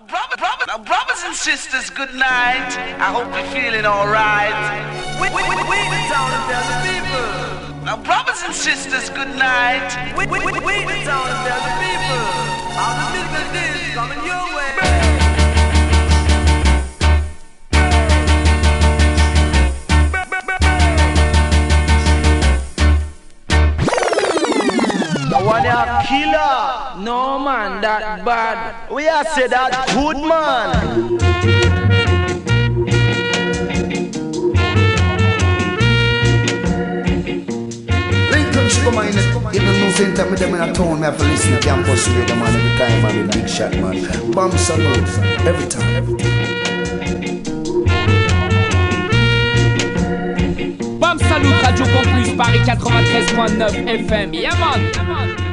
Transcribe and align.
Now, 0.00 0.78
brothers 0.78 1.24
and 1.26 1.34
sisters, 1.34 1.90
good 1.90 2.14
night. 2.14 2.70
I 3.02 3.10
hope 3.10 3.34
you're 3.34 3.50
feeling 3.50 3.84
alright. 3.84 4.54
We, 5.18 5.26
we, 5.26 5.42
we, 5.42 5.56
we 5.58 5.78
the 5.90 6.02
town 6.06 6.30
and 6.38 6.44
tell 6.46 6.66
the 6.70 6.78
people. 6.86 7.84
Now, 7.84 7.96
brothers 7.96 8.40
and 8.46 8.54
sisters, 8.54 9.10
good 9.10 9.34
night. 9.34 9.90
We, 10.16 10.26
we, 10.26 10.38
we, 10.38 10.52
we 10.52 10.84
the 10.86 11.02
town 11.02 11.26
and 11.26 11.40
tell 11.42 11.62
the 11.66 11.74
people. 11.82 12.58
The 12.78 13.22
business 13.34 13.88
is 13.88 13.94
coming 13.94 14.22
your 14.24 14.47
one 25.48 25.64
a 25.64 26.04
killer. 26.06 27.02
No 27.02 27.38
man, 27.38 27.80
that 27.80 28.24
bad. 28.24 28.90
We 28.90 29.08
are 29.08 29.24
say 29.24 29.48
that 29.48 29.72
good 29.96 30.18
man. 30.20 31.16
Lincoln 38.30 38.68
Sugar 38.68 38.92
Minott, 38.92 39.54
even 39.54 39.80
no 39.80 39.90
same 39.90 40.14
time 40.14 40.30
with 40.30 40.40
them 40.40 40.54
in 40.54 40.60
a 40.60 40.72
town, 40.74 41.00
me 41.00 41.06
have 41.06 41.16
to 41.16 41.24
listen 41.24 41.52
to 41.52 41.60
campus 41.60 42.08
radio 42.08 42.36
man 42.36 42.54
every 42.54 42.78
time, 42.78 43.02
man, 43.02 43.26
with 43.26 43.32
big 43.32 43.48
shot, 43.48 43.72
man. 43.72 44.32
Bam 44.32 44.50
Salute, 44.58 45.08
every 45.46 45.68
time. 45.68 46.57
Salut 51.16 51.54
Radio 51.62 51.86
Campus 51.86 52.34
Paris 52.36 52.60
93.9 52.66 54.06
FM. 54.06 54.34
Yeah 54.34 55.47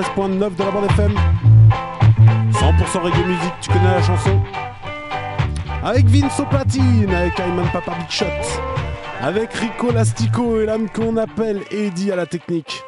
93.9 0.00 0.54
de 0.56 0.64
la 0.64 0.70
bande 0.70 0.90
FM. 0.92 1.12
100% 2.52 2.98
reggae 3.00 3.26
musique, 3.26 3.54
tu 3.60 3.70
connais 3.70 3.84
la 3.84 4.02
chanson 4.02 4.40
Avec 5.84 6.06
Vince 6.06 6.40
platine, 6.48 7.12
avec 7.12 7.38
Ayman 7.38 7.66
Papa 7.72 7.92
Big 7.98 8.10
Shot, 8.10 8.24
avec 9.20 9.52
Rico 9.52 9.90
Lastico 9.92 10.60
et 10.60 10.66
l'âme 10.66 10.88
qu'on 10.88 11.16
appelle 11.16 11.60
Eddie 11.70 12.12
à 12.12 12.16
la 12.16 12.26
technique. 12.26 12.79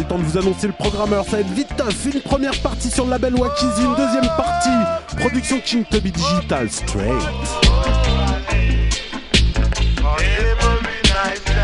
Le 0.00 0.06
temps 0.06 0.18
de 0.18 0.24
vous 0.24 0.38
annoncer 0.38 0.66
le 0.66 0.72
programmeur, 0.72 1.24
ça 1.24 1.32
va 1.32 1.40
être 1.40 1.52
vite 1.52 1.68
tough. 1.76 2.12
Une 2.12 2.20
première 2.20 2.58
partie 2.62 2.90
sur 2.90 3.04
le 3.04 3.10
label 3.10 3.34
Wakizi, 3.34 3.82
une 3.82 3.94
deuxième 3.94 4.28
partie, 4.36 5.16
production 5.16 5.60
King 5.60 5.84
Tubby 5.90 6.10
Digital 6.10 6.70
Straight. 6.70 7.12
Night 11.22 11.60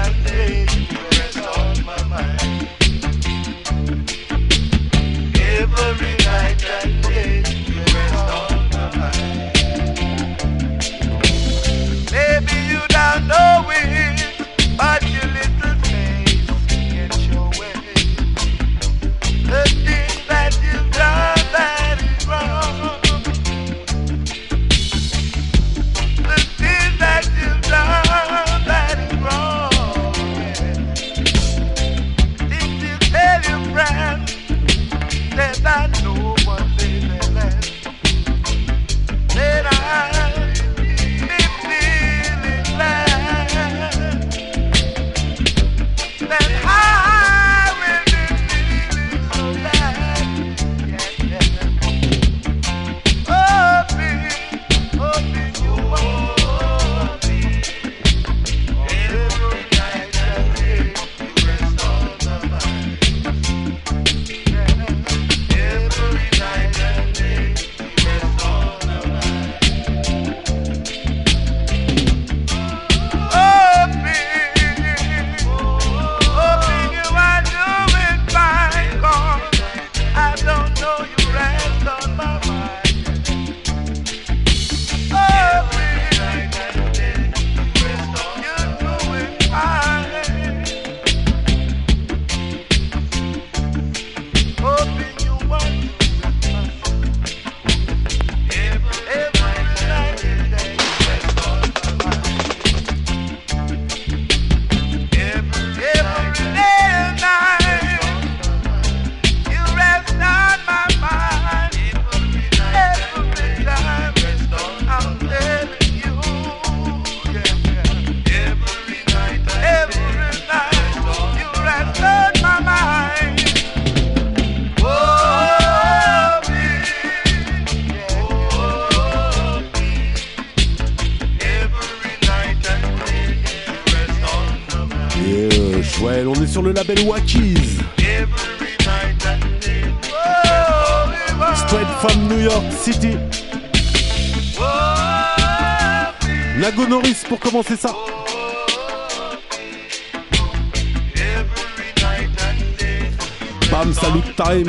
On 154.56 154.62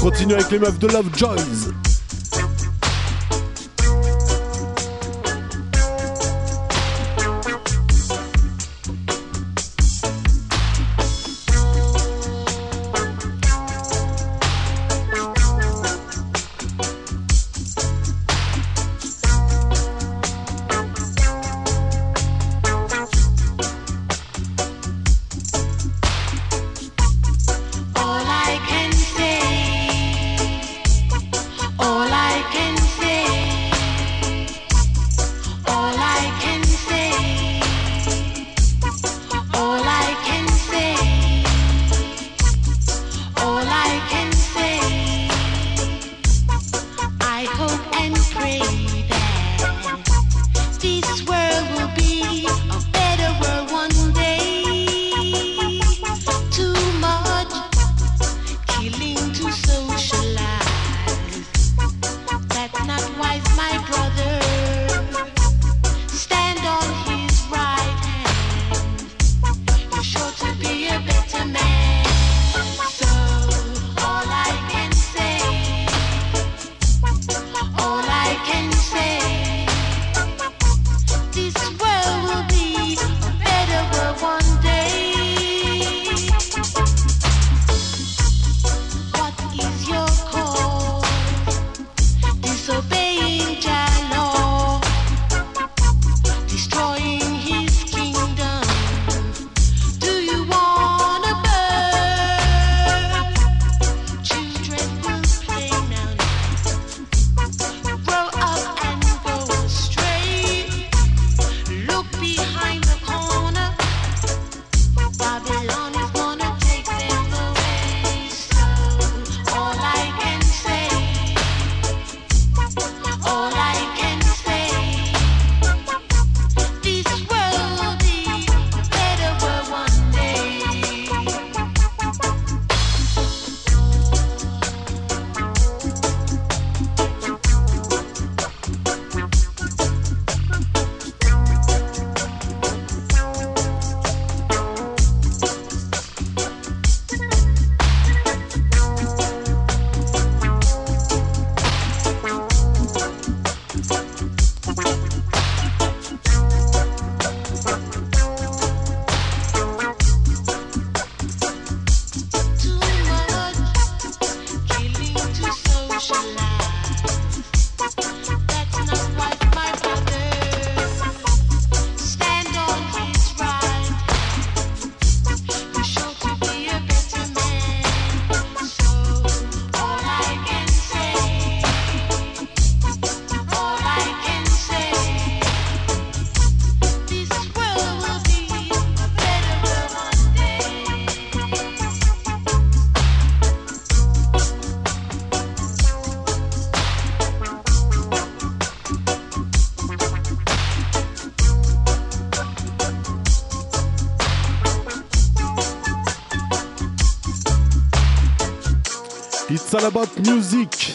continue 0.00 0.32
avec 0.32 0.50
les 0.50 0.58
meufs 0.58 0.78
de 0.78 0.86
Love 0.86 1.10
Joyce. 1.14 1.91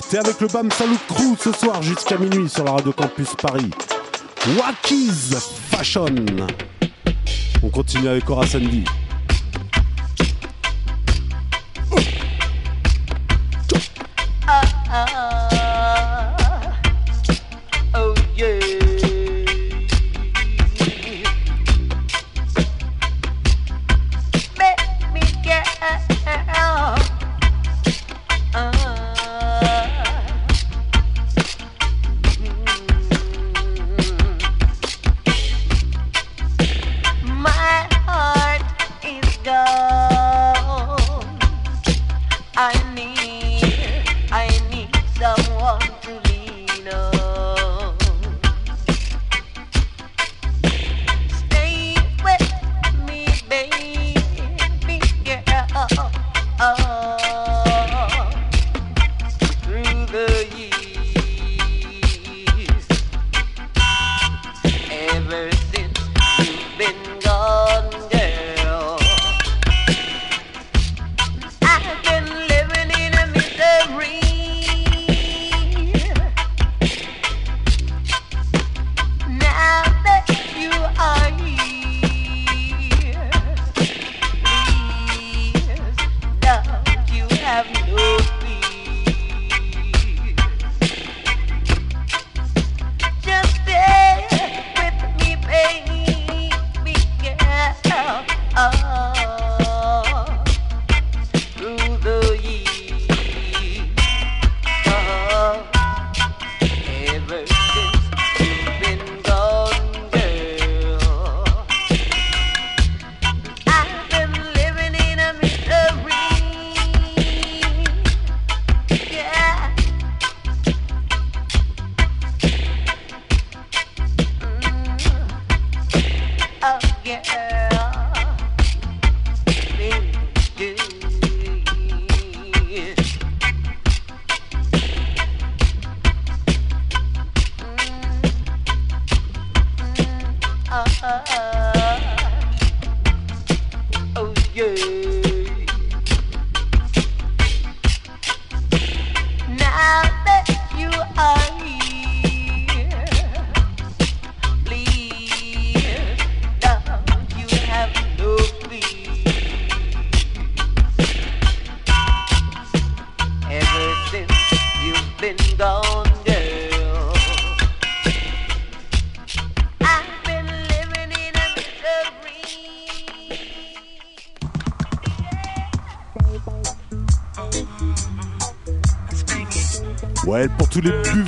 T'es 0.10 0.20
avec 0.20 0.40
le 0.40 0.48
BAM 0.48 0.72
Salut 0.72 0.98
Crew 1.10 1.36
ce 1.38 1.52
soir 1.52 1.82
jusqu'à 1.82 2.18
minuit 2.18 2.48
sur 2.48 2.64
la 2.64 2.72
radio 2.72 2.94
Campus 2.94 3.36
Paris. 3.36 3.70
Wakiz 4.58 5.36
Fashion. 5.70 6.06
On 7.62 7.70
continue 7.70 8.08
avec 8.08 8.24
Cora 8.24 8.48
Sandy. 8.48 8.86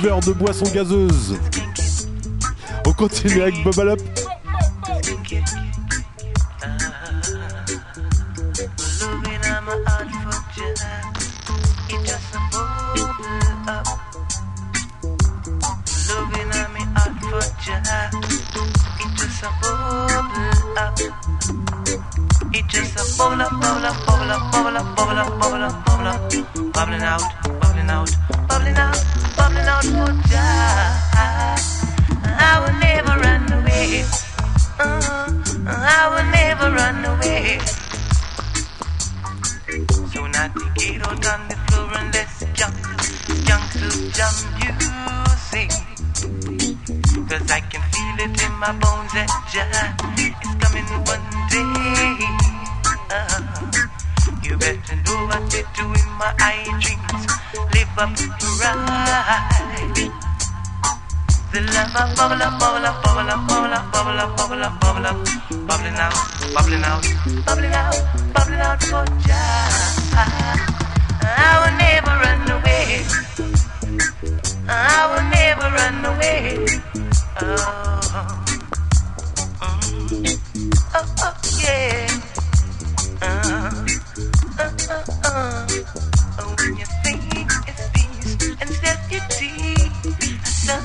De 0.00 0.32
boissons 0.32 0.64
gazeuses. 0.72 1.38
On 2.86 2.92
continue 2.92 3.42
avec 3.42 3.62
Bubble 3.62 3.90
Up. 3.90 4.19
To 41.16 41.32
on 41.32 41.48
the 41.48 41.56
floor 41.66 41.90
and 41.98 42.14
let's 42.14 42.38
jump, 42.54 42.74
jump 43.46 43.64
to 43.72 43.88
jump 44.14 44.36
music. 44.60 45.70
Cause 47.28 47.50
I 47.50 47.60
can 47.66 47.82
feel 47.90 48.16
it 48.24 48.42
in 48.42 48.52
my 48.58 48.70
bones 48.78 49.10
that 49.14 49.30
joy 49.50 49.66
is 50.22 50.34
coming 50.62 50.86
one 51.10 51.26
day. 51.50 51.66
Uh, 53.10 53.42
you 54.42 54.56
better 54.56 54.96
know 55.02 55.26
what 55.26 55.42
they 55.50 55.64
do 55.74 55.84
in 55.84 56.08
my 56.14 56.30
eye 56.38 56.62
dreams. 56.78 57.26
Live 57.74 57.98
up 57.98 58.10
right. 58.60 59.10
The 61.52 61.60
love 61.60 61.96
of 61.96 62.16
bubble 62.16 62.42
up, 62.42 62.60
bubble 62.60 62.86
up, 62.86 63.02
bubble 63.02 63.30
up, 63.30 63.48
bubble 63.48 63.72
up, 63.74 63.92
bubble 63.92 64.20
up, 64.20 64.36
bubble 64.36 64.62
up, 64.62 64.80
bubble 64.80 65.06
up, 65.06 65.16
bubbling 65.66 65.98
out, 65.98 66.14
bubbling 66.54 66.84
out, 66.84 67.02
bubbling 67.44 67.74
out, 67.74 67.96
bubbling 68.32 68.60
out 68.60 68.82
for 68.84 69.04
joy. 69.26 70.79
I 71.22 71.60
will 71.60 71.76
never 71.78 72.14
run 72.24 72.50
away. 72.50 73.04
I 74.68 75.06
will 75.10 75.26
never 75.30 75.68
run 75.76 76.04
away. 76.04 76.66
Oh, 77.40 78.44
oh, 79.62 80.08
oh 80.94 81.34
yeah. 81.60 82.08
Uh, 83.22 83.86
uh, 84.58 84.70
uh. 85.24 85.66
Oh, 86.38 86.54
when 86.58 86.76
you 86.76 86.86
think 87.04 87.50
it's 87.68 87.88
peace 87.94 88.36
and 88.60 88.70
safety. 88.70 89.50
When 90.66 90.80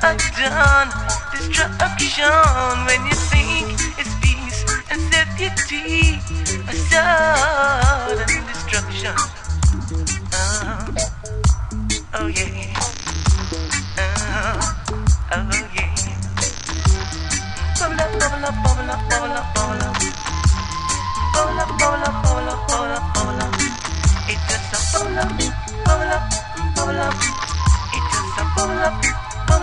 sudden 0.00 0.88
destruction. 1.32 2.30
When 2.86 3.00
you 3.06 3.16
think 3.32 3.66
it's 3.98 4.14
peace 4.22 4.60
and 4.90 5.00
safety, 5.12 6.20
sudden 6.90 8.44
destruction. 8.46 9.14
Uh, 10.32 10.92
oh 12.14 12.26
yeah. 12.26 12.67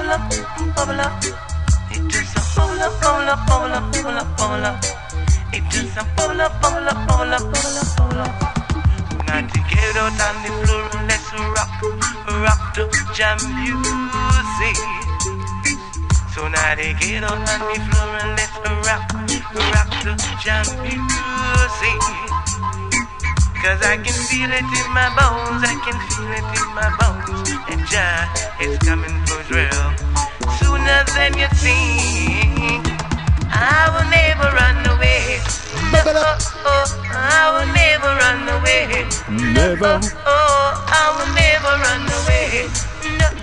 Bubble 0.06 0.14
up, 0.14 0.76
bubble 0.76 1.02
up. 1.02 1.24
It 1.92 2.08
just 2.08 2.38
a 2.38 2.42
bubble 2.56 2.82
up, 2.82 3.02
bubble 3.02 3.30
up, 3.30 3.48
bubble 3.48 3.74
up, 3.74 3.92
bubble 3.92 4.18
up, 4.18 4.38
bubble 4.38 4.66
up. 4.66 4.84
It 5.54 5.64
just 5.70 5.98
a 5.98 6.04
bubble 6.16 6.42
up, 6.42 6.62
bubble 6.62 6.88
up, 6.88 7.08
bubble 7.08 7.34
up, 7.34 7.42
bubble 7.42 7.78
up, 7.82 7.98
bubble 7.98 8.22
up. 8.22 8.34
Now 9.26 9.42
to 9.42 9.60
get 9.70 9.96
out 9.98 10.22
on 10.26 10.36
the 10.44 10.52
floor 10.62 10.84
and 10.94 11.08
let's 11.10 11.34
rock, 11.34 11.72
rock 12.44 12.62
the 12.76 12.86
jam 13.16 13.38
music. 13.58 14.78
So 16.34 16.48
now 16.48 16.76
they 16.76 16.94
get 17.00 17.24
out 17.24 17.32
on 17.34 17.42
the 17.42 17.80
floor 17.90 18.10
and 18.22 18.32
let's 18.38 18.56
rock, 18.86 19.06
rock 19.74 19.90
the 20.04 20.14
jam 20.44 20.66
music. 20.84 22.26
Cause 23.65 23.81
I 23.81 23.98
can 23.98 24.13
feel 24.29 24.45
it 24.45 24.62
in 24.62 24.88
my 24.93 25.10
bones, 25.17 25.65
I 25.65 25.74
can 25.81 25.98
feel 26.13 26.29
it 26.38 26.45
in 26.53 26.69
my 26.77 26.86
bones. 27.01 27.50
And 27.65 27.81
Jah 27.89 28.29
is 28.62 28.77
coming 28.86 29.17
for 29.25 29.41
real. 29.50 29.89
Sooner 30.62 31.01
than 31.17 31.34
you 31.34 31.50
think, 31.57 32.86
I 33.50 33.89
will 33.89 34.05
never 34.13 34.53
run 34.53 34.86
away. 34.93 35.41
Oh, 35.98 36.13
oh, 36.13 36.38
oh, 36.62 36.86
I 37.10 37.57
will 37.57 37.65
never 37.74 38.13
run 38.22 38.45
away. 38.53 38.86
Never. 39.34 39.98
Oh, 39.98 40.13
oh, 40.13 40.29
oh 40.29 40.86
I 40.86 41.10
will 41.17 41.34
never 41.34 41.74
run 41.81 42.05
away. 42.22 42.69
No, 43.17 43.34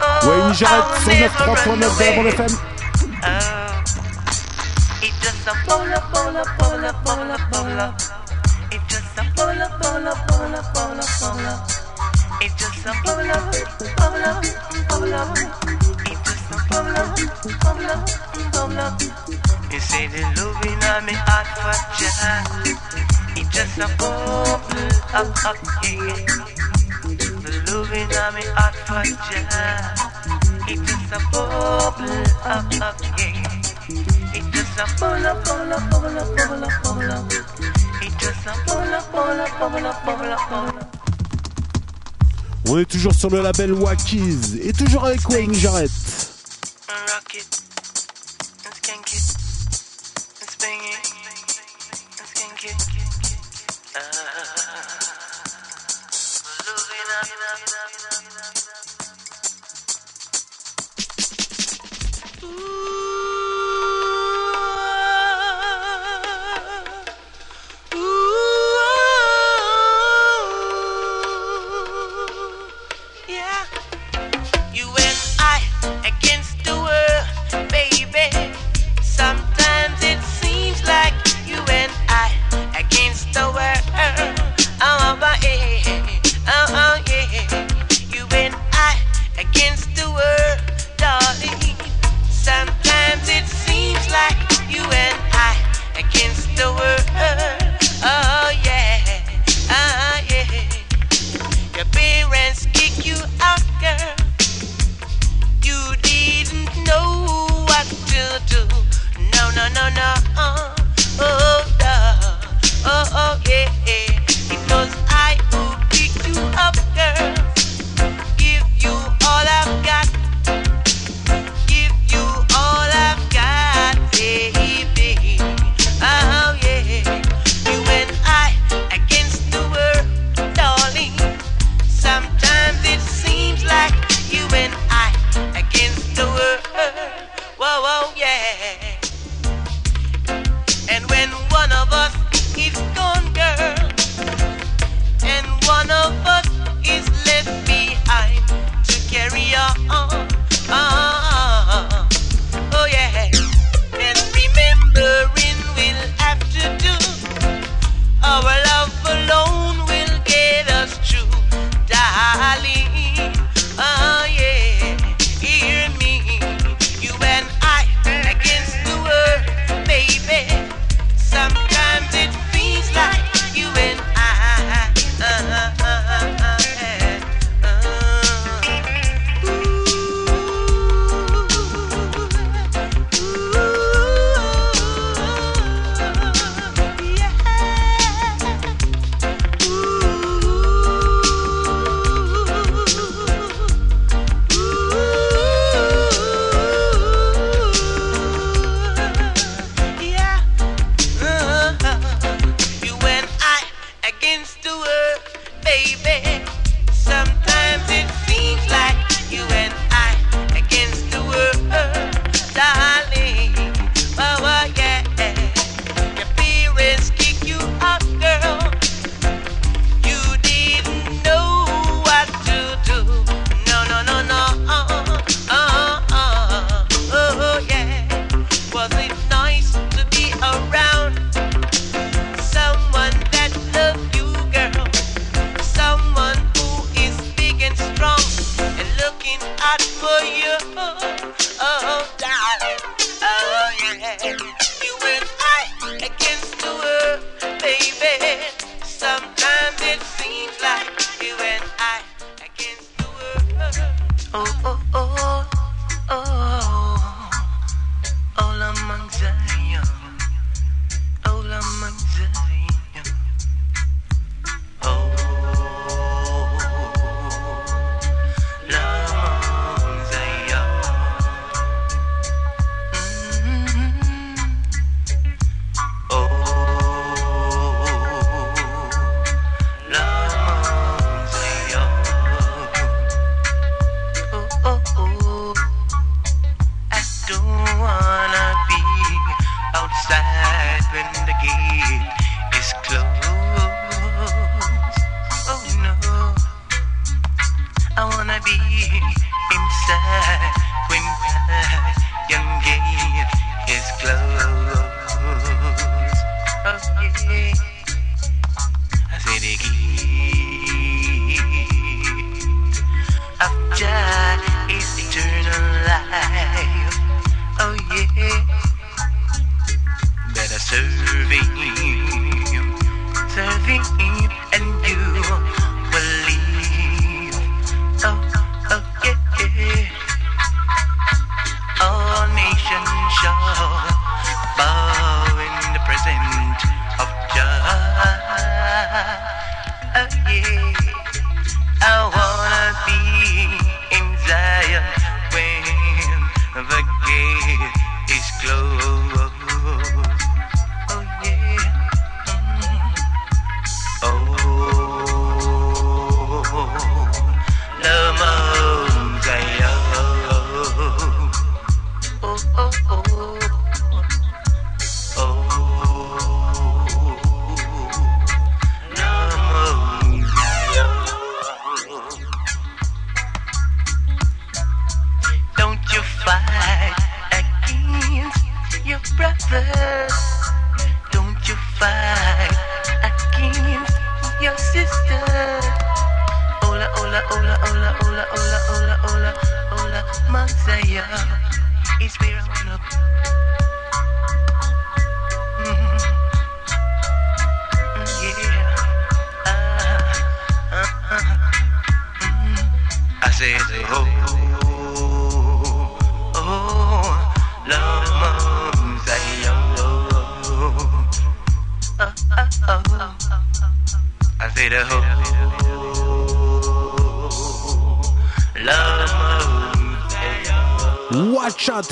oh, 0.00 0.24
Ouais, 0.24 0.56
Jarrett 0.56 0.88
will 1.04 1.20
109.3.9 1.20 1.76
never 1.76 1.84
de 1.84 1.84
la 1.84 2.16
bande. 2.16 2.32
FM. 2.32 2.52
Oh, 3.28 3.84
it 5.02 5.12
just 5.20 5.44
a 5.44 5.52
bubble 5.68 5.92
up, 5.92 6.06
bubble 6.56 7.30
up, 7.30 7.50
bubble 7.52 8.15
up, 10.08 10.26
bubble 10.26 10.98
up, 10.98 11.06
bubble 11.20 11.46
up. 11.46 11.70
It 12.40 12.52
just 12.56 12.86
a 12.86 12.92
bubble 13.04 13.30
up, 13.30 13.44
bubble 13.96 14.24
up, 14.24 14.24
bubble 14.24 14.24
up, 14.24 14.42
bubble 14.88 15.14
bubble. 15.14 15.32
It 16.06 16.18
just 16.24 16.50
a 16.50 16.58
bubble 16.70 16.96
up, 16.96 17.16
bubble 17.62 17.86
up, 17.86 18.06
bubble. 18.28 18.46
It 18.46 18.58
just 18.66 18.66
a 18.66 18.66
up, 18.66 18.66
bubble 18.66 18.76
bubble. 18.76 19.72
You 19.72 19.80
say 19.80 20.06
the 20.06 20.22
loving 20.36 20.82
on 20.84 21.04
me 21.06 21.12
heart 21.14 21.48
for 21.58 21.76
Jah. 21.98 22.44
It 23.36 23.48
just 23.50 23.78
a 23.78 23.88
bubble 23.98 24.86
up, 25.12 25.44
up, 25.44 25.56
yeah. 25.82 26.16
The 27.42 27.52
loving 27.72 28.12
on 28.16 28.34
me 28.34 28.42
heart 28.54 28.76
for 28.86 29.04
Jah. 29.30 29.94
It 30.68 30.80
just 30.86 31.12
a 31.12 31.20
bubble 31.32 32.10
up, 32.44 32.66
up, 32.80 33.00
yeah. 33.18 33.52
It 34.34 34.44
just 34.52 34.78
a 34.78 34.86
bubble 35.00 35.26
bubble 35.44 35.80
bubble 35.90 36.14
bubble 36.36 36.68
bubble 36.82 37.85
up. 38.26 38.34
It 38.34 38.44
just 38.44 38.46
a 38.46 38.66
bubble 38.66 38.94
up, 38.94 39.12
bubble 39.12 39.40
up, 39.40 39.60
bubble 39.60 39.86
up, 39.86 40.04
bubble 40.04 40.32
up, 40.32 40.50
bubble 40.50 40.78
up. 40.80 40.96
On 42.68 42.78
est 42.78 42.84
toujours 42.84 43.14
sur 43.14 43.30
le 43.30 43.42
label 43.42 43.72
Wackies 43.72 44.58
et 44.60 44.72
toujours 44.72 45.04
avec 45.04 45.28
Wayne 45.28 45.54
Jarrett. 45.54 46.35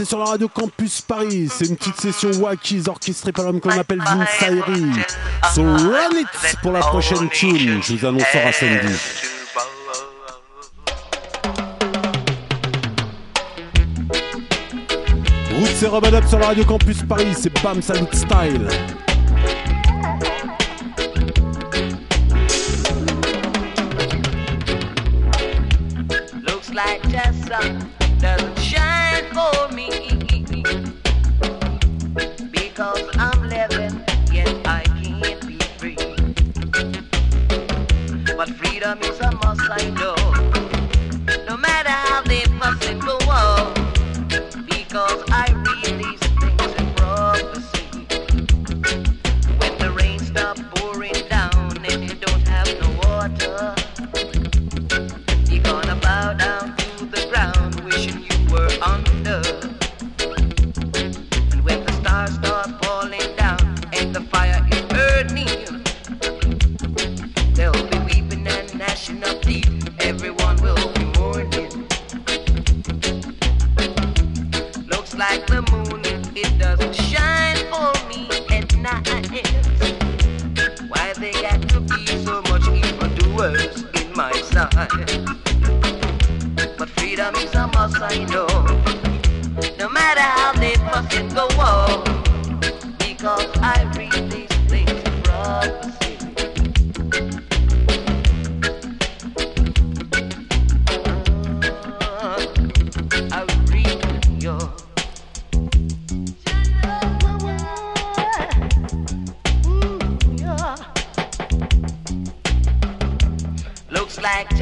sur 0.05 0.19
la 0.19 0.27
radio 0.27 0.49
Campus 0.49 1.01
Paris. 1.01 1.49
C'est 1.51 1.67
une 1.67 1.77
petite 1.77 2.01
session 2.01 2.31
Wakis 2.41 2.83
orchestrée 2.87 3.33
par 3.33 3.45
l'homme 3.45 3.61
qu'on 3.61 3.71
appelle 3.71 3.99
Vin 3.99 4.25
Sairi. 4.39 4.91
So 5.55 5.63
run 5.63 6.19
it 6.19 6.57
pour 6.63 6.73
la 6.73 6.81
prochaine 6.81 7.29
tune. 7.31 7.81
Je 7.83 7.95
vous 7.95 8.07
annonce 8.07 8.23
annoncerai 8.35 8.53
samedi. 8.53 8.95
Route 15.53 15.83
et 15.83 15.87
Robin 15.87 16.15
Up 16.15 16.25
sur 16.29 16.39
la 16.39 16.47
radio 16.49 16.65
Campus 16.65 17.03
Paris. 17.09 17.35
C'est 17.39 17.63
Bam 17.63 17.81
Salut 17.81 18.07
Style. 18.13 18.69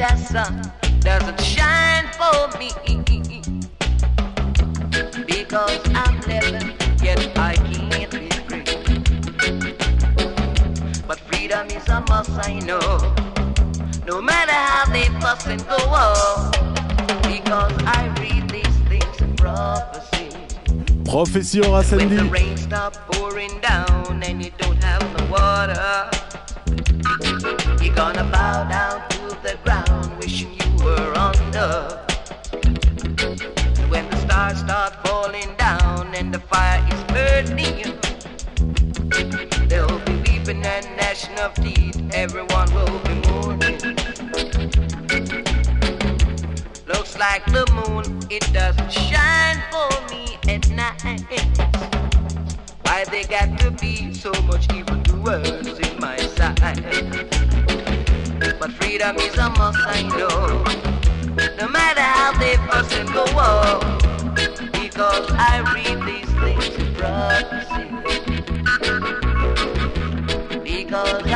that 0.03 0.19
sun 0.19 0.53
doesn't 0.99 1.39
shine 1.39 2.05
for 2.19 2.57
me. 2.59 2.71
Because 5.25 5.79
I'm 5.95 6.19
living, 6.27 6.73
yet 7.01 7.19
I 7.37 7.55
can't 7.55 8.11
be 8.11 8.29
free. 8.45 8.65
But 11.07 11.19
freedom 11.21 11.67
is 11.67 11.87
a 11.87 12.01
must, 12.09 12.31
I 12.31 12.59
know. 12.59 13.15
No 14.05 14.21
matter 14.21 14.51
how 14.51 14.91
they 14.91 15.07
fuss 15.21 15.47
and 15.47 15.65
go 15.69 15.77
on. 15.77 16.51
Because 17.21 17.73
I 17.85 18.13
read 18.19 18.49
these 18.49 18.77
things 18.89 19.21
in 19.21 19.37
prophecy. 19.37 20.35
Prophecy 21.05 21.61
aura. 21.61 21.81
When 21.83 22.09
the 22.09 22.25
rain 22.25 22.57
stop 22.57 22.93
pouring 23.09 23.57
down 23.61 24.21
and 24.21 24.43
you 24.43 24.51
don't 24.57 24.83
have 24.83 25.01
the 25.17 25.23
water. 25.31 26.12
Gnashing 41.33 41.39
of 41.39 41.53
teeth. 41.55 42.13
Everyone 42.13 42.73
will 42.73 42.99
be 42.99 43.15
mourning. 43.29 43.79
Looks 46.87 47.17
like 47.17 47.45
the 47.45 47.65
moon, 47.73 48.19
it 48.29 48.51
doesn't 48.53 48.91
shine 48.91 49.61
for 49.71 49.89
me 50.11 50.37
at 50.47 50.69
night. 50.69 51.23
Why 52.83 53.05
they 53.05 53.23
got 53.23 53.57
to 53.59 53.71
be 53.71 54.13
so 54.13 54.31
much 54.43 54.71
evildoers 54.73 55.79
in 55.79 55.99
my 55.99 56.17
sight? 56.17 56.83
But 58.59 58.71
freedom 58.73 59.15
is 59.17 59.37
a 59.37 59.49
must, 59.51 59.79
I 59.79 60.01
know. 60.03 60.63
No 61.59 61.67
matter 61.67 62.01
how 62.01 62.37
they 62.37 62.55
fuss 62.67 62.93
and 62.95 63.11
go 63.11 63.23
on, 63.37 63.97
because 64.71 65.31
I 65.31 65.61
read 65.73 65.99
these 66.05 66.29
things 66.39 66.75
in 66.75 66.93
prophecy. 66.95 67.72
I. 70.95 71.33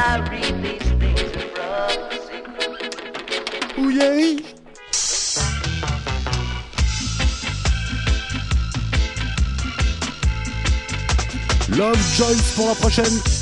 Love 11.78 11.98
Joyce 12.16 12.54
pour 12.56 12.68
la 12.68 12.76
prochaine. 12.76 13.37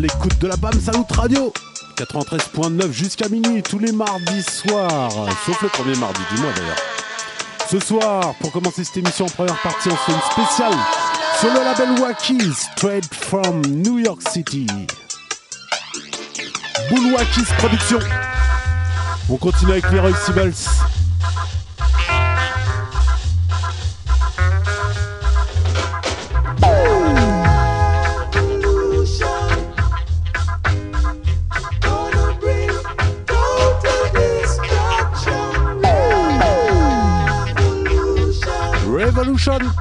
l'écoute 0.00 0.38
de 0.38 0.46
la 0.46 0.56
BAM 0.56 0.72
Salut 0.80 1.04
Radio 1.10 1.52
93.9 1.96 2.90
jusqu'à 2.90 3.28
minuit 3.28 3.62
tous 3.62 3.78
les 3.78 3.92
mardis 3.92 4.42
soirs, 4.42 5.10
sauf 5.44 5.60
le 5.60 5.68
premier 5.68 5.94
mardi 5.96 6.20
du 6.34 6.40
mois 6.40 6.52
d'ailleurs. 6.56 6.76
Ce 7.70 7.78
soir, 7.78 8.34
pour 8.40 8.50
commencer 8.50 8.82
cette 8.82 8.96
émission 8.96 9.26
en 9.26 9.28
première 9.28 9.60
partie, 9.60 9.90
on 9.90 9.96
fait 9.96 10.12
une 10.12 10.44
spéciale 10.44 10.72
sur 11.38 11.48
le 11.52 11.62
label 11.62 12.00
Wacky, 12.00 12.38
straight 12.54 13.14
from 13.14 13.60
New 13.66 13.98
York 13.98 14.22
City. 14.30 14.66
Boule 16.88 17.12
Waki's 17.12 17.52
Production. 17.58 17.98
On 19.28 19.36
continue 19.36 19.72
avec 19.72 19.90
Leroy 19.90 20.14
Sibels. 20.24 20.89
Revolution. 39.46 39.72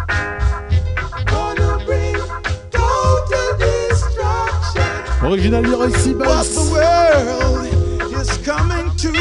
Original 5.21 5.61
Leroy 5.61 5.89
Sibbles. 5.89 6.55
the 6.55 6.63
world 6.71 7.65
is 8.13 8.37
coming 8.37 8.89
to 8.97 9.11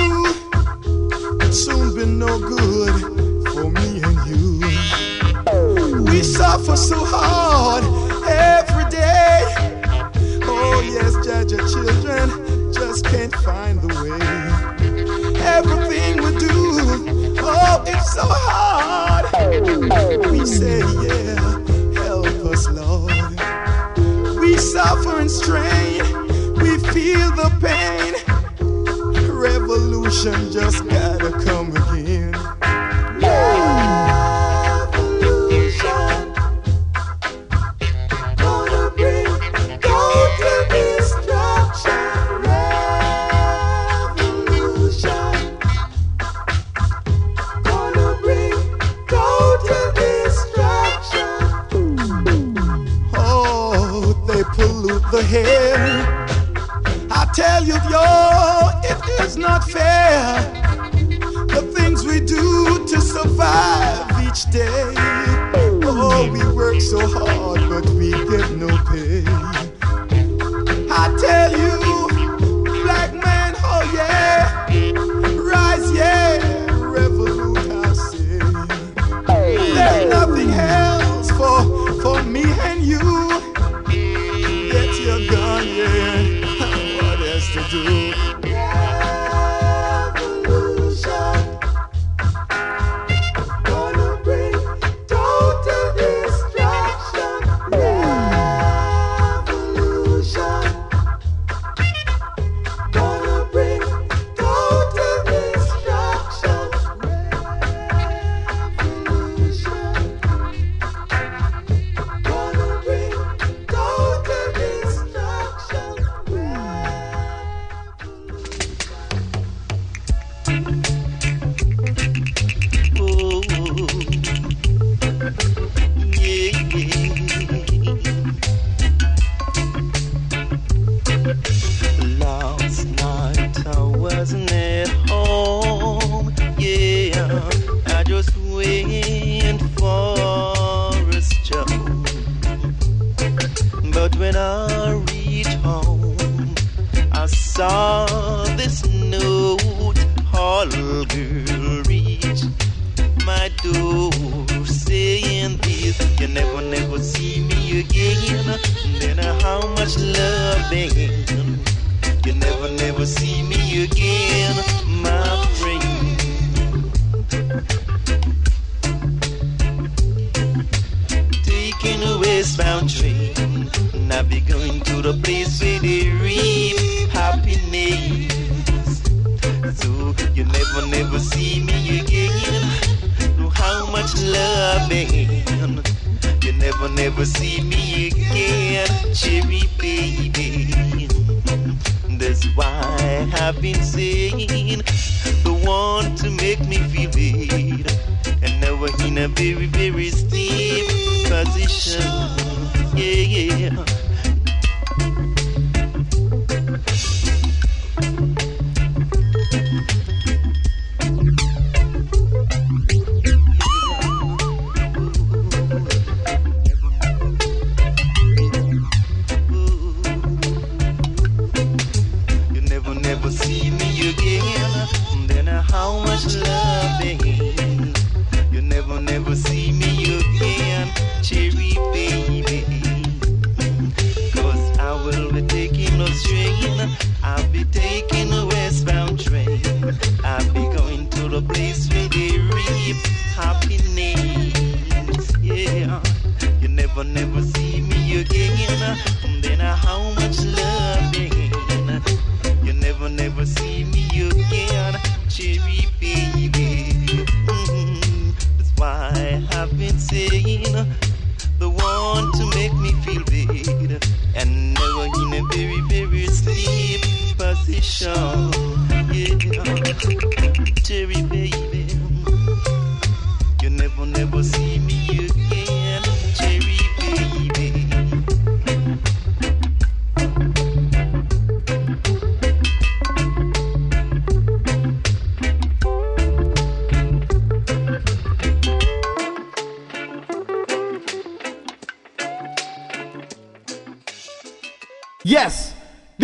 soon 1.52 1.94
be 1.94 2.04
no 2.06 2.38
good 2.38 3.00
for 3.52 3.70
me 3.70 4.00
and 4.02 4.18
you. 4.28 4.60
We 6.04 6.22
suffer 6.22 6.76
so 6.76 7.04
hard 7.04 7.84
every 8.28 8.88
day. 8.90 9.42
Oh 10.44 10.80
yes, 10.84 11.14
judge 11.26 11.52
your 11.52 11.66
children 11.68 12.72
just 12.72 13.04
can't 13.06 13.34
find 13.36 13.80
the 13.80 13.88
way. 13.88 14.20
Everything 15.42 16.22
we 16.22 16.38
do, 16.38 17.36
oh 17.40 17.82
it's 17.86 18.12
so 18.14 18.22
hard. 18.24 18.77
We 19.88 20.44
say, 20.44 20.80
yeah, 20.80 21.40
help 22.04 22.26
us, 22.26 22.68
Lord. 22.68 23.10
We 24.38 24.58
suffer 24.58 25.20
and 25.20 25.30
strain, 25.30 26.02
we 26.56 26.78
feel 26.92 27.30
the 27.32 27.50
pain. 27.62 28.14
Revolution 29.32 30.52
just 30.52 30.86
gotta 30.88 31.30
come. 31.44 31.57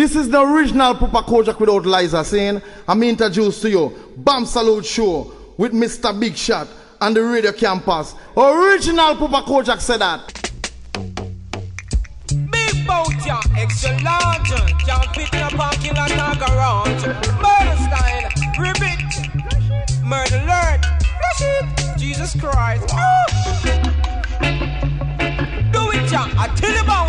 This 0.05 0.15
is 0.15 0.29
the 0.29 0.39
original 0.39 0.93
Papa 0.93 1.23
Kojak 1.23 1.59
without 1.59 1.83
Liza 1.83 2.23
saying, 2.23 2.61
I'm 2.87 3.01
introduced 3.01 3.63
to 3.63 3.69
you, 3.71 4.13
Bam 4.17 4.45
Salute 4.45 4.85
Show 4.85 5.33
with 5.57 5.71
Mr. 5.71 6.17
Big 6.19 6.35
Shot 6.35 6.67
and 7.01 7.15
the 7.15 7.23
Radio 7.23 7.51
Campus. 7.51 8.13
Original 8.37 9.15
Papa 9.15 9.41
Kojak 9.49 9.81
said 9.81 10.01
that. 10.01 10.31
Big 12.51 12.85
boat, 12.85 13.15
yeah, 13.25 13.41
extra 13.57 13.99
large. 14.03 14.51
Can't 14.85 15.15
fit 15.15 15.33
in 15.33 15.41
a 15.41 15.49
parking 15.49 15.95
lot 15.95 16.11
or 16.11 16.35
garage. 16.37 17.07
Murder 17.41 17.77
style, 17.81 18.29
ribbit. 18.59 19.01
Murder 20.03 20.37
alert, 20.45 20.85
flush 21.17 21.41
it. 21.41 21.97
Jesus 21.97 22.39
Christ. 22.39 22.85
Ah. 22.91 23.25
Do 25.73 25.89
it, 25.89 26.11
yeah, 26.11 26.31
I 26.37 26.53
tell 26.55 26.71
you 26.71 26.81
about 26.81 27.04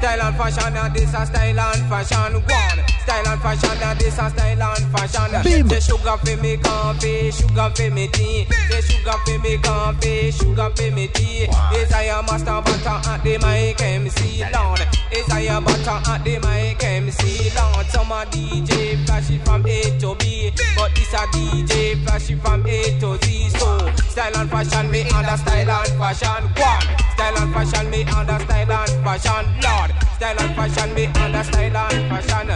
style 0.00 0.22
and 0.22 0.36
fashion, 0.36 0.76
and 0.76 0.94
this 0.94 1.14
a 1.14 1.26
style 1.26 1.60
and 1.60 1.84
fashion. 1.88 2.32
One, 2.32 2.80
style 3.04 3.28
and 3.28 3.40
fashion, 3.42 3.82
and 3.82 4.00
this 4.00 4.18
a 4.18 4.30
style 4.30 4.62
and 4.62 4.86
fashion. 4.96 5.68
Say 5.68 5.80
sugar 5.80 6.16
for 6.16 6.36
me 6.42 6.56
coffee, 6.56 7.30
sugar 7.30 7.70
for 7.74 7.90
me 7.90 8.08
tea. 8.08 8.46
Say 8.68 8.80
sugar 8.80 9.18
for 9.24 9.38
me 9.38 9.58
coffee, 9.58 10.30
sugar 10.30 10.70
for 10.74 10.90
me 10.90 11.08
tea. 11.08 11.48
Is 11.76 11.92
I 11.92 12.04
a 12.04 12.22
master 12.22 12.60
butter 12.64 13.10
at 13.10 13.22
the 13.22 13.38
mic 13.44 13.80
MC 13.80 14.44
Lord? 14.52 14.80
Is 15.12 15.28
I 15.30 15.40
a 15.52 15.60
butter 15.60 16.00
at 16.10 16.24
the 16.24 16.38
mic 16.40 16.82
MC 16.82 17.50
Lord? 17.54 17.86
Some 17.86 18.12
a 18.12 18.24
DJ 18.24 19.04
flashy 19.04 19.38
from 19.38 19.66
A 19.66 19.98
to 20.00 20.14
B, 20.16 20.50
but 20.76 20.94
this 20.94 21.12
a 21.12 21.28
DJ 21.28 22.02
flashy 22.04 22.36
from 22.36 22.66
A 22.66 22.98
to 23.00 23.18
Z. 23.22 23.50
So 23.50 23.92
style 24.08 24.36
and 24.36 24.50
fashion, 24.50 24.90
me 24.90 25.02
under 25.10 25.36
style 25.36 25.70
and 25.70 25.88
fashion. 25.98 26.44
One, 26.56 27.09
style 27.20 27.42
and 27.42 27.52
fashion, 27.52 27.90
me 27.90 28.02
under 28.16 28.38
style 28.40 28.72
and 28.72 29.04
fashion. 29.04 29.44
Lord, 29.60 29.90
style 30.16 30.40
and 30.40 30.56
fashion, 30.56 30.94
me 30.94 31.04
under 31.20 31.44
style 31.44 31.76
and 31.76 32.08
fashion. 32.08 32.48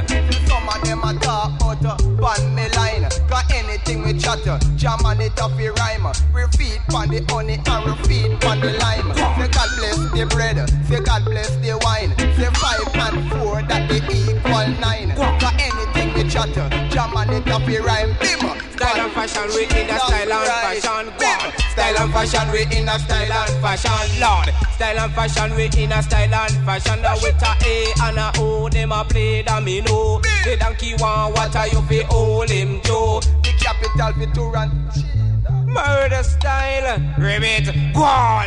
Some 0.48 0.68
of 0.68 0.80
them 0.82 1.04
a 1.04 1.12
talk 1.20 1.60
about 1.60 1.84
uh, 1.84 2.54
me 2.56 2.68
line. 2.76 3.04
Cause 3.28 3.44
anything 3.52 4.04
we 4.04 4.18
chat 4.18 4.46
uh, 4.48 4.58
Jam 4.76 5.04
on 5.04 5.20
it 5.20 5.38
off 5.40 5.58
a 5.60 5.68
rhyme. 5.68 6.06
We 6.34 6.42
feed 6.56 6.80
on 6.94 7.08
the 7.08 7.20
honey 7.28 7.60
and 7.66 7.84
we 7.84 7.92
feed 8.08 8.44
on 8.44 8.60
the 8.60 8.72
lime. 8.80 9.12
Say 9.36 9.48
God 9.52 9.68
bless 9.76 9.96
the 10.16 10.26
bread 10.32 10.56
Say 10.88 11.00
God 11.00 11.24
bless 11.24 11.54
the 11.56 11.76
wine. 11.84 12.16
Say 12.36 12.48
five 12.56 13.12
and 13.12 13.30
four 13.30 13.60
that 13.68 13.88
they 13.88 14.00
equal 14.16 14.68
nine. 14.80 15.12
Cause 15.14 15.52
anything 15.60 16.14
we 16.14 16.28
chat 16.30 16.56
uh, 16.56 16.70
Jam 16.88 17.14
on 17.14 17.28
it 17.30 17.50
off 17.50 17.68
a 17.68 17.78
rhyme. 17.80 18.16
Bim! 18.18 18.40
Style 18.72 19.04
and 19.04 19.12
fashion, 19.12 19.48
we 19.54 19.64
in 19.76 19.90
a 19.90 19.98
style 19.98 20.32
and 20.32 20.80
fashion. 20.80 21.12
God, 21.18 21.43
style 21.74 21.98
and 21.98 22.12
fashion, 22.12 22.50
we 22.52 22.62
in 22.76 22.88
a 22.88 22.98
style 22.98 23.32
and 23.32 23.62
fashion. 23.62 24.20
Lord, 24.20 24.48
style 24.74 24.98
and 24.98 25.12
fashion, 25.12 25.56
we 25.56 25.64
in 25.76 25.92
a 25.92 26.02
style 26.02 26.34
and 26.34 26.64
fashion. 26.64 27.02
Now 27.02 27.16
with 27.16 27.42
a 27.42 27.52
A 27.66 27.92
and 28.02 28.18
a 28.18 28.32
O, 28.38 28.68
them 28.68 28.92
a 28.92 29.04
play 29.04 29.42
domino. 29.42 30.20
The 30.44 30.56
donkey 30.58 30.94
want 30.98 31.36
water, 31.36 31.66
you 31.66 31.82
fi 31.82 32.02
hold 32.04 32.48
him 32.48 32.80
Joe. 32.82 33.20
The 33.42 33.52
capital 33.58 34.12
for 34.12 34.34
Toronto 34.34 35.33
Murder 35.74 36.22
style, 36.22 37.00
ribbit, 37.18 37.66
go 37.92 38.02
on. 38.02 38.46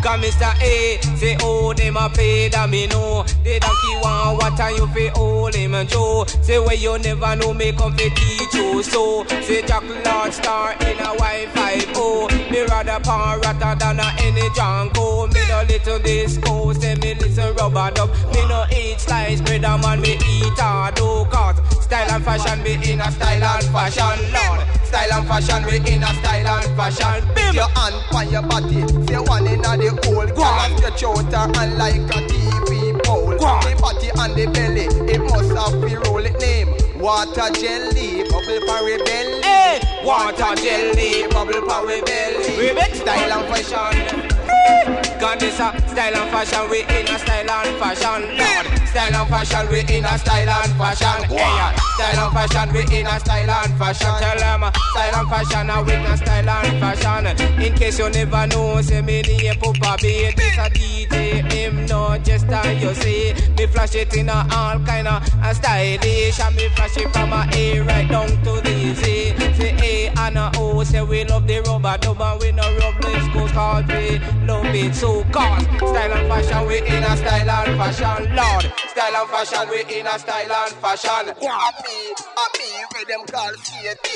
Come 0.00 0.22
Mr. 0.22 0.54
A, 0.62 1.00
say 1.16 1.36
oh 1.42 1.74
them 1.74 1.96
a 1.96 2.08
play 2.08 2.48
domino. 2.48 3.24
The 3.42 3.58
donkey 3.58 3.94
want 4.00 4.40
water, 4.40 4.70
you 4.70 4.86
fi 4.88 5.08
hold 5.08 5.54
him 5.56 5.74
Joe. 5.88 6.24
Say 6.40 6.58
where 6.60 6.76
you 6.76 6.96
never 7.00 7.34
know 7.34 7.52
me 7.52 7.72
come 7.72 7.96
fi 7.96 8.08
teach 8.10 8.54
you 8.54 8.82
so. 8.84 9.24
Say 9.42 9.62
Jack 9.62 9.82
Lord 9.82 10.32
star 10.32 10.74
in 10.74 10.98
a 11.00 11.10
Wi-Fi 11.18 11.84
oh. 11.96 12.28
Me 12.50 12.62
rather 12.62 13.00
pan 13.00 13.40
rather 13.40 13.74
than 13.78 13.98
a 13.98 14.14
any 14.20 14.48
Django. 14.50 15.26
Me 15.34 15.40
no 15.48 15.64
little 15.68 15.98
disco, 15.98 16.72
say 16.74 16.94
me 16.94 17.14
listen 17.14 17.54
rubber 17.56 17.90
dub. 17.90 18.10
Me 18.32 18.46
no 18.46 18.64
eat 18.70 19.00
slice 19.00 19.40
bread 19.40 19.64
and 19.64 19.82
man 19.82 20.00
me 20.00 20.12
eat 20.12 20.58
hard 20.60 20.94
oh. 21.00 21.26
Cause 21.28 21.58
style 21.82 22.08
and 22.12 22.24
fashion 22.24 22.62
me 22.62 22.74
in 22.92 23.00
a 23.00 23.10
style 23.10 23.42
and 23.42 23.64
fashion 23.66 24.32
Lord. 24.32 24.77
Style 24.88 25.20
and 25.20 25.28
fashion 25.28 25.64
we 25.66 25.76
in 25.92 26.02
a 26.02 26.06
style 26.06 26.46
and 26.48 26.76
fashion. 26.76 27.28
Put 27.34 27.54
your 27.54 27.68
hand 27.76 27.94
on 28.14 28.30
your 28.32 28.42
body, 28.42 28.80
say 29.06 29.18
one 29.18 29.46
in 29.46 29.60
a 29.60 29.76
the 29.76 29.92
hole. 30.02 30.26
Go 30.26 30.42
on. 30.42 30.76
Stretch 30.78 31.04
out 31.04 31.30
her 31.30 31.60
hand 31.60 31.76
like 31.76 31.96
a 31.96 32.20
TV 32.24 33.04
pole. 33.04 33.36
Go 33.36 33.44
on. 33.44 33.60
The 33.68 33.76
body 33.80 34.08
and 34.16 34.34
the 34.34 34.46
belly, 34.50 34.86
it 35.12 35.20
must 35.20 35.52
have 35.52 35.76
to 35.76 35.98
roll 36.08 36.24
it 36.24 36.40
name. 36.40 36.72
Water 36.98 37.52
jelly, 37.52 38.24
bubble 38.30 38.60
for 38.64 38.80
belly. 39.04 39.42
Hey, 39.42 39.80
water 40.02 40.56
jelly, 40.56 41.28
bubble 41.28 41.68
for 41.68 41.84
belly. 41.86 42.56
Ribbit. 42.56 42.96
Style 42.96 43.32
and 43.40 43.66
fashion. 43.68 45.07
Cause 45.18 45.40
this 45.40 45.58
a 45.58 45.74
style 45.88 46.14
and 46.14 46.30
fashion, 46.30 46.70
we 46.70 46.82
in 46.82 47.08
a 47.08 47.18
style 47.18 47.50
and 47.50 47.76
fashion. 47.78 48.38
Lord, 48.38 48.66
style 48.86 49.14
and 49.14 49.28
fashion, 49.28 49.68
we 49.68 49.80
in 49.80 50.04
a 50.04 50.16
style 50.16 50.48
and 50.48 50.72
fashion. 50.78 51.26
Style 51.26 52.22
and 52.22 52.32
fashion, 52.32 52.72
we 52.72 52.80
in 52.96 53.06
a 53.06 53.18
style 53.18 53.50
and 53.50 53.78
fashion. 53.78 54.14
Tell 54.20 54.38
them, 54.38 54.72
style 54.92 55.14
and 55.16 55.28
fashion, 55.28 55.70
uh, 55.70 55.82
we 55.82 55.94
in 55.94 56.06
a 56.06 56.16
style 56.16 56.48
and 56.48 56.78
fashion. 56.78 57.60
In 57.60 57.74
case 57.74 57.98
you 57.98 58.08
never 58.10 58.46
know, 58.46 58.80
say 58.80 59.02
me 59.02 59.22
name 59.22 59.58
Papa 59.58 59.96
B. 60.00 60.30
This 60.36 60.56
a 60.56 60.70
DJ, 60.70 61.52
him 61.52 61.86
no 61.86 62.16
just 62.18 62.46
a 62.46 62.74
you 62.74 62.94
see. 62.94 63.34
Me 63.58 63.66
flash 63.66 63.96
it 63.96 64.14
in 64.14 64.28
a 64.28 64.46
all 64.52 64.78
kind 64.86 65.08
of 65.08 65.22
a 65.42 65.52
stylish, 65.52 66.38
and 66.38 66.54
me 66.54 66.68
flash 66.76 66.96
it 66.96 67.12
from 67.12 67.32
a 67.32 67.48
A 67.52 67.80
right 67.80 68.08
down 68.08 68.28
to 68.44 68.60
the 68.62 68.94
Z. 68.94 69.34
Say 69.58 69.74
A 69.82 70.12
and 70.16 70.38
a 70.38 70.52
O, 70.58 70.84
say 70.84 71.02
we 71.02 71.24
love 71.24 71.48
the 71.48 71.60
rubber 71.62 71.98
dub 71.98 72.20
and 72.20 72.40
we 72.40 72.52
no 72.52 72.62
rub 72.78 72.94
let's 73.02 73.26
go 73.34 73.48
cause 73.48 73.84
we 73.88 74.18
love 74.46 74.74
it 74.74 74.94
so 74.94 75.07
cause 75.32 75.64
style 75.90 76.12
and 76.12 76.28
fashion 76.28 76.66
we 76.68 76.78
in 76.78 77.04
a 77.04 77.16
style 77.16 77.50
and 77.50 77.78
fashion 77.80 78.36
Lord 78.36 78.64
style 78.92 79.16
and 79.20 79.30
fashion 79.30 79.64
we 79.70 79.80
in 79.98 80.06
a 80.06 80.18
style 80.18 80.52
and 80.52 80.74
fashion 80.82 81.24
Happy, 81.42 82.00
happy, 82.36 82.70
where 82.92 83.04
them 83.10 83.22
call 83.26 83.52
CAT. 83.66 84.06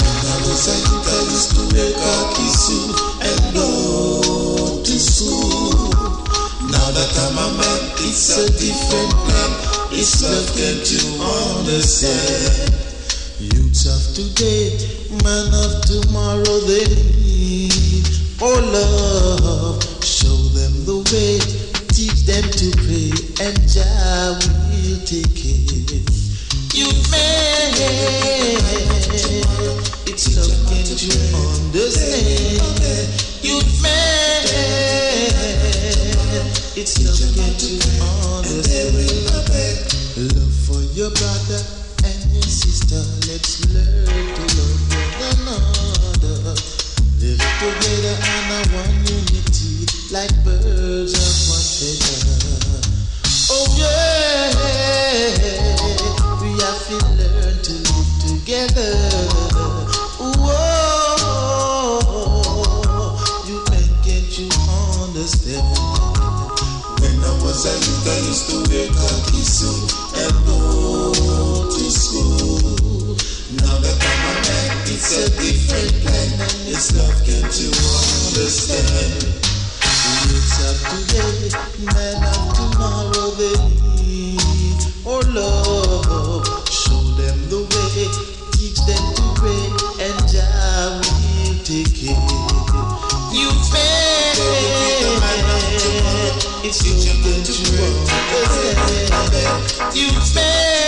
When 0.00 0.26
I 0.32 0.36
was 0.46 0.64
a 0.68 0.76
youth, 0.88 1.08
I 1.08 1.20
used 1.34 1.50
to 1.56 1.62
wear 1.74 1.92
khaki 2.02 2.48
suit 2.62 2.96
and 3.28 3.54
not 3.54 3.79
soon. 5.20 5.92
Now 6.72 6.88
that 6.96 7.12
I'm 7.24 7.36
a 7.36 7.46
man, 7.60 7.82
it's 8.08 8.32
a 8.32 8.48
different 8.56 9.12
plan. 9.28 9.52
It's 9.92 10.24
love, 10.24 10.48
can't 10.56 10.86
you 10.88 11.04
understand? 11.60 12.72
Youths 13.36 13.84
of 13.84 14.00
today, 14.16 14.80
man 15.24 15.52
of 15.52 15.84
tomorrow, 15.84 16.58
they 16.64 16.88
need 17.20 18.08
for 18.40 18.56
love. 18.72 19.82
Show 20.00 20.40
them 20.56 20.72
the 20.88 21.04
way, 21.12 21.36
teach 21.92 22.24
them 22.24 22.46
to 22.48 22.68
pray, 22.80 23.12
and 23.44 23.56
Jah 23.68 24.40
will 24.40 25.00
take 25.04 25.36
it. 25.36 26.08
Youth 26.72 27.10
man, 27.12 27.76
it's 30.08 30.32
love, 30.36 30.56
can't 30.70 30.96
you 30.96 31.12
understand? 31.68 33.29
Man, 33.50 34.46
it's 36.78 37.02
love, 37.02 37.18
can't 37.34 37.58
you 37.66 37.82
understand? 38.38 38.94
Love 40.16 40.54
for 40.54 40.78
your 40.94 41.10
brother 41.10 41.58
and 42.06 42.30
your 42.30 42.46
sister. 42.46 43.02
Let's 43.26 43.66
learn 43.74 44.06
to 44.06 44.44
love 44.54 44.78
one 45.18 45.50
another. 45.50 46.54
Live 47.18 47.42
together 47.58 48.14
in 48.22 48.54
a 48.54 48.62
one 48.70 49.02
unity, 49.02 49.90
like 50.14 50.30
birds 50.44 51.18
of 51.18 51.34
one 51.50 51.66
feather. 51.74 52.86
Oh 53.50 53.66
yeah, 53.74 54.59
Thanks 68.02 68.48
to 68.48 68.56
make 68.72 68.96
a 68.96 69.12
kiss 69.28 69.60
you 69.60 69.76
and 70.16 70.32
to 71.68 71.84
school. 71.92 73.12
Now 73.60 73.76
that 73.76 73.98
I'm 74.00 74.24
a 74.24 74.34
man, 74.40 74.70
it's 74.88 75.12
a 75.12 75.28
different 75.36 75.92
kind. 76.00 76.32
It's 76.64 76.96
love, 76.96 77.12
can't 77.28 77.52
you 77.60 77.68
understand? 78.32 79.20
It's 80.32 80.56
up 80.64 80.80
today, 80.88 81.52
men 81.92 82.24
of 82.24 82.40
tomorrow, 82.56 83.36
they 83.36 83.56
need 84.00 84.80
our 85.04 85.20
love. 85.36 86.48
Show 86.72 87.04
them 87.20 87.36
the 87.52 87.68
way, 87.68 88.08
teach 88.56 88.80
them 88.88 89.04
to 89.12 89.24
pray, 89.36 89.64
and 90.00 90.16
Jah 90.24 91.04
will 91.04 91.58
take 91.64 91.92
care. 91.92 92.16
You 93.30 93.50
pay. 93.70 94.00
It's 96.62 96.84
your 96.86 97.19
you 99.92 100.08
spend. 100.20 100.79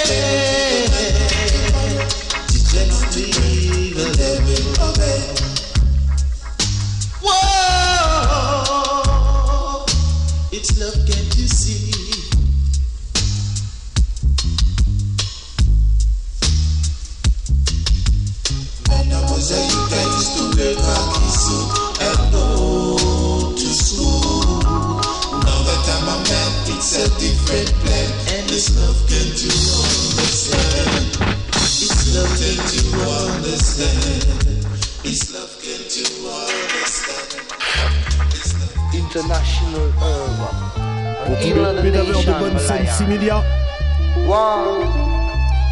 Le 41.44 41.82
pédaveur 41.82 42.20
de 42.20 42.38
bonne 42.38 42.58
scène, 42.58 42.86
6 42.86 43.04
milliards. 43.04 43.44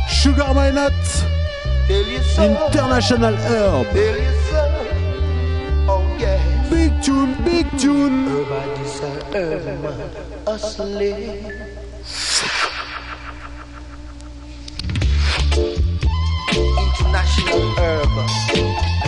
Sugar 0.09 0.55
My 0.55 0.73
Nut. 0.73 0.93
International 2.39 3.35
Herb. 3.49 3.87
Big 6.71 6.93
tune, 7.01 7.35
big 7.45 7.67
tune. 7.79 8.29
International 16.79 17.61
Herb. 17.79 19.00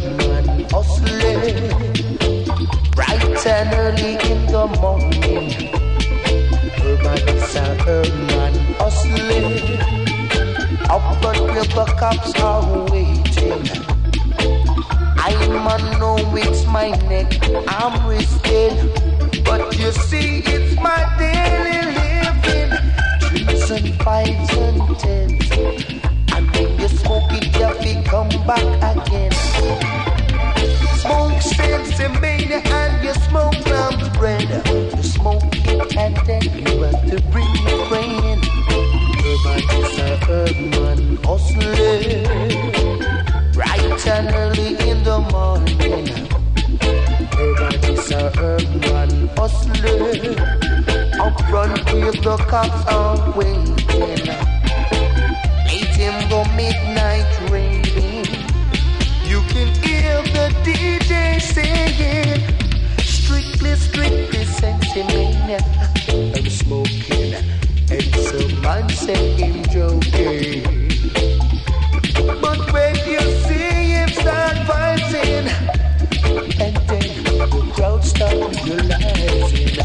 woman 0.00 0.64
hustling 0.70 1.72
bright 2.92 3.46
and 3.46 3.74
early 3.74 4.14
in 4.30 4.46
the 4.46 4.66
morning. 4.80 5.52
Urban 6.82 7.28
is 7.28 7.56
a 7.56 7.66
urban 7.86 8.54
hustling 8.78 10.06
up 10.88 11.24
until 11.24 11.64
the 11.64 11.84
cops 11.98 12.34
are 12.40 12.84
waiting. 12.90 13.86
I 15.18 15.34
man 15.48 15.98
know 15.98 16.16
it's 16.36 16.64
my 16.66 16.90
neck, 17.08 17.32
I'm 17.68 18.06
risking. 18.08 18.92
But 19.44 19.78
you 19.78 19.92
see, 19.92 20.42
it's 20.44 20.74
my 20.80 21.00
daily 21.18 21.80
living. 21.96 22.70
Drinks 23.20 23.70
and 23.70 23.94
fights 24.02 24.52
and 24.56 24.98
tents 24.98 25.95
you 26.80 26.88
smoke 26.88 27.32
it, 27.32 27.46
you 27.58 27.70
fi 27.80 28.02
come 28.04 28.28
back 28.46 28.96
again. 28.96 29.32
Smoke 31.00 31.40
stems 31.40 32.00
and 32.00 32.20
mania 32.20 32.58
and 32.64 33.04
you 33.04 33.14
smoke 33.14 33.54
lamb's 33.66 34.08
bread. 34.16 34.48
You 34.96 35.02
smoke 35.02 35.42
it 35.52 35.96
and 35.96 36.16
then 36.26 36.42
you 36.42 36.82
have 36.82 37.00
to 37.10 37.20
bring 37.30 37.54
your 37.66 37.88
brain 37.88 38.24
in. 38.24 38.40
Urban 39.26 39.62
is 39.82 39.98
a 39.98 40.18
urban 40.28 41.16
hustler. 41.24 41.74
Bright 43.52 44.06
and 44.06 44.34
early 44.34 44.70
in 44.88 45.02
the 45.04 45.18
morning. 45.32 46.08
Urban 47.38 47.92
is 47.92 48.10
a 48.10 48.32
urban 48.38 49.28
hustler. 49.36 50.66
Up 51.20 51.40
front 51.48 51.84
with 51.92 52.22
the 52.22 52.36
cops 52.48 52.84
are 52.92 53.32
waiting. 53.36 54.55
Congo 56.28 56.44
midnight 56.56 57.50
rain. 57.50 57.84
You 59.24 59.40
can 59.52 59.68
hear 59.84 60.22
the 60.34 60.50
DJ 60.64 61.40
saying, 61.40 62.42
strictly, 62.98 63.76
strictly 63.76 64.44
sentimental. 64.44 65.64
I'm 66.36 66.50
smoking, 66.50 67.34
and 67.90 68.14
some 68.26 68.60
man 68.60 68.88
saying 68.88 69.66
joking. 69.70 70.64
But 72.40 72.72
when 72.72 72.96
you 73.06 73.20
see 73.46 73.94
him 73.94 74.08
start 74.08 74.56
fighting, 74.66 75.46
and 76.60 76.76
then 76.88 77.24
the 77.38 77.72
crowd 77.72 78.04
start 78.04 78.34
realizing. 78.64 79.76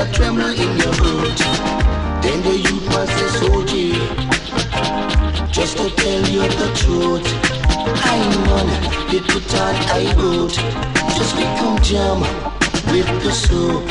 a 0.02 0.12
tremble 0.14 0.49
in 0.49 0.78
your 0.82 0.93
heart. 1.04 1.39
Then 2.24 2.41
the 2.41 2.56
youth 2.58 2.86
must 2.93 3.14
say, 3.18 3.30
soldier, 3.39 3.93
just 5.52 5.78
to 5.78 5.89
tell 6.02 6.24
you 6.34 6.41
the 6.62 6.70
truth. 6.82 7.28
I 8.14 8.18
none, 8.45 8.72
did 9.12 9.24
put 9.30 9.54
on 9.62 9.76
I 9.97 10.04
wrote. 10.18 10.58
Just 11.18 11.36
become 11.36 11.78
jam 11.84 12.20
with 12.91 13.10
the 13.24 13.32
soul. 13.32 13.84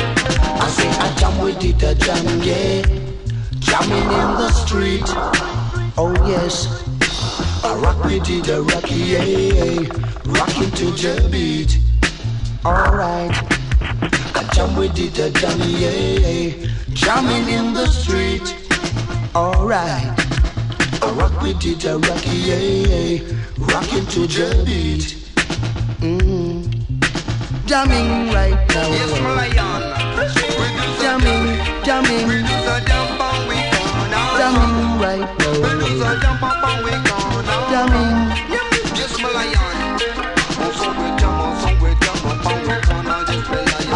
I 0.64 0.66
say, 0.76 0.88
I 0.88 1.14
jam 1.18 1.34
with 1.42 1.64
it, 1.64 1.84
I 1.84 1.94
jam, 1.94 2.26
yeah. 2.42 2.82
Jamming 3.60 4.10
in 4.20 4.30
the 4.40 4.50
street, 4.50 5.08
oh 5.96 6.14
yes. 6.26 6.66
I 7.62 7.74
rock 7.74 8.04
with 8.04 8.28
it, 8.28 8.48
I 8.48 8.58
rock, 8.58 8.86
yeah. 8.90 9.78
Rocking 10.24 10.70
to 10.72 10.86
the 10.90 11.28
beat, 11.30 11.78
alright. 12.64 13.59
I 14.40 14.44
jam 14.54 14.74
with 14.74 14.98
it, 14.98 15.18
a 15.18 15.30
jam, 15.30 15.60
yeah. 15.60 16.66
Jamming 16.94 17.46
in 17.52 17.74
the 17.74 17.86
street. 17.88 18.56
Alright. 19.36 20.08
I 21.02 21.10
rock 21.12 21.42
with 21.42 21.62
it, 21.66 21.84
a 21.84 21.98
rocky, 21.98 22.36
yeah. 22.48 23.20
Rocking 23.58 24.06
to 24.06 24.20
the 24.26 24.62
beat. 24.64 25.14
Mm. 26.00 26.64
Jamming 27.66 28.32
right 28.32 28.56
now. 28.70 28.88
Yes, 28.88 29.20
my 29.20 29.34
lion. 29.44 29.82
Jamming, 31.02 31.84
jamming. 31.84 32.26
We 32.26 32.36
do 32.40 32.56
the 32.64 32.82
jump 32.88 33.20
and 33.20 33.44
we 33.46 33.56
go 33.76 33.84
now. 34.08 34.38
Jamming 34.40 35.00
right 35.04 35.28
We 35.38 35.44
do 35.44 35.98
the 36.00 36.16
now. 36.16 36.64
and 36.64 36.84
we 36.86 36.92
go 36.92 37.18
now. 37.44 37.70
Jamming. 37.70 38.16
Yes, 38.96 39.20
my 39.20 39.32
lion. 39.34 39.69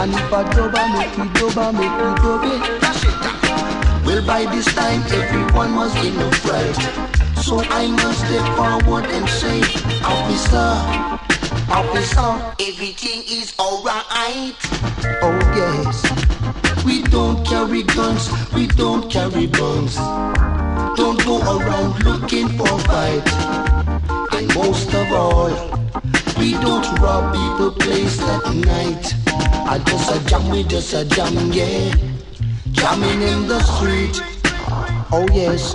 And 0.05 0.13
if 0.13 0.31
I 0.35 0.43
dub 0.53 0.77
and 0.77 0.93
make 0.99 1.17
me 1.17 1.25
dub 1.33 1.57
and 1.57 1.79
make 1.81 1.89
me 1.89 2.13
it. 2.53 2.85
Well, 4.05 4.27
by 4.27 4.45
this 4.55 4.67
time, 4.75 5.01
everyone 5.11 5.75
was 5.77 5.97
in 6.05 6.15
a 6.21 6.31
fright. 6.45 6.77
So 7.43 7.61
I 7.71 7.87
must 7.87 8.19
step 8.19 8.45
forward 8.55 9.07
and 9.07 9.27
say, 9.27 9.63
Officer, 10.05 10.77
Officer, 11.73 12.55
everything 12.61 13.23
is 13.33 13.55
alright. 13.59 14.55
Oh, 15.25 15.41
yes. 15.57 16.85
We 16.85 17.01
don't 17.05 17.43
carry 17.47 17.83
guns, 17.85 18.29
we 18.53 18.67
don't 18.67 19.11
carry 19.11 19.47
bombs. 19.47 19.97
Don't 20.97 21.25
go 21.25 21.41
around 21.57 22.05
looking 22.05 22.49
for 22.59 22.79
fight. 22.81 23.27
And 24.35 24.55
most 24.55 24.93
of 24.93 25.11
all, 25.13 25.49
we 26.39 26.53
don't 26.53 26.87
rob 27.01 27.33
people 27.33 27.71
place 27.71 28.21
at 28.21 28.55
night. 28.55 29.44
I 29.67 29.79
just 29.79 30.11
a 30.13 30.29
jam, 30.29 30.49
we 30.51 30.63
just 30.63 30.93
a 30.93 31.05
jam, 31.07 31.35
yeah. 31.53 31.95
Jamming 32.73 33.23
in 33.23 33.49
the 33.49 33.61
street. 33.63 34.21
Oh 35.11 35.27
yes. 35.33 35.75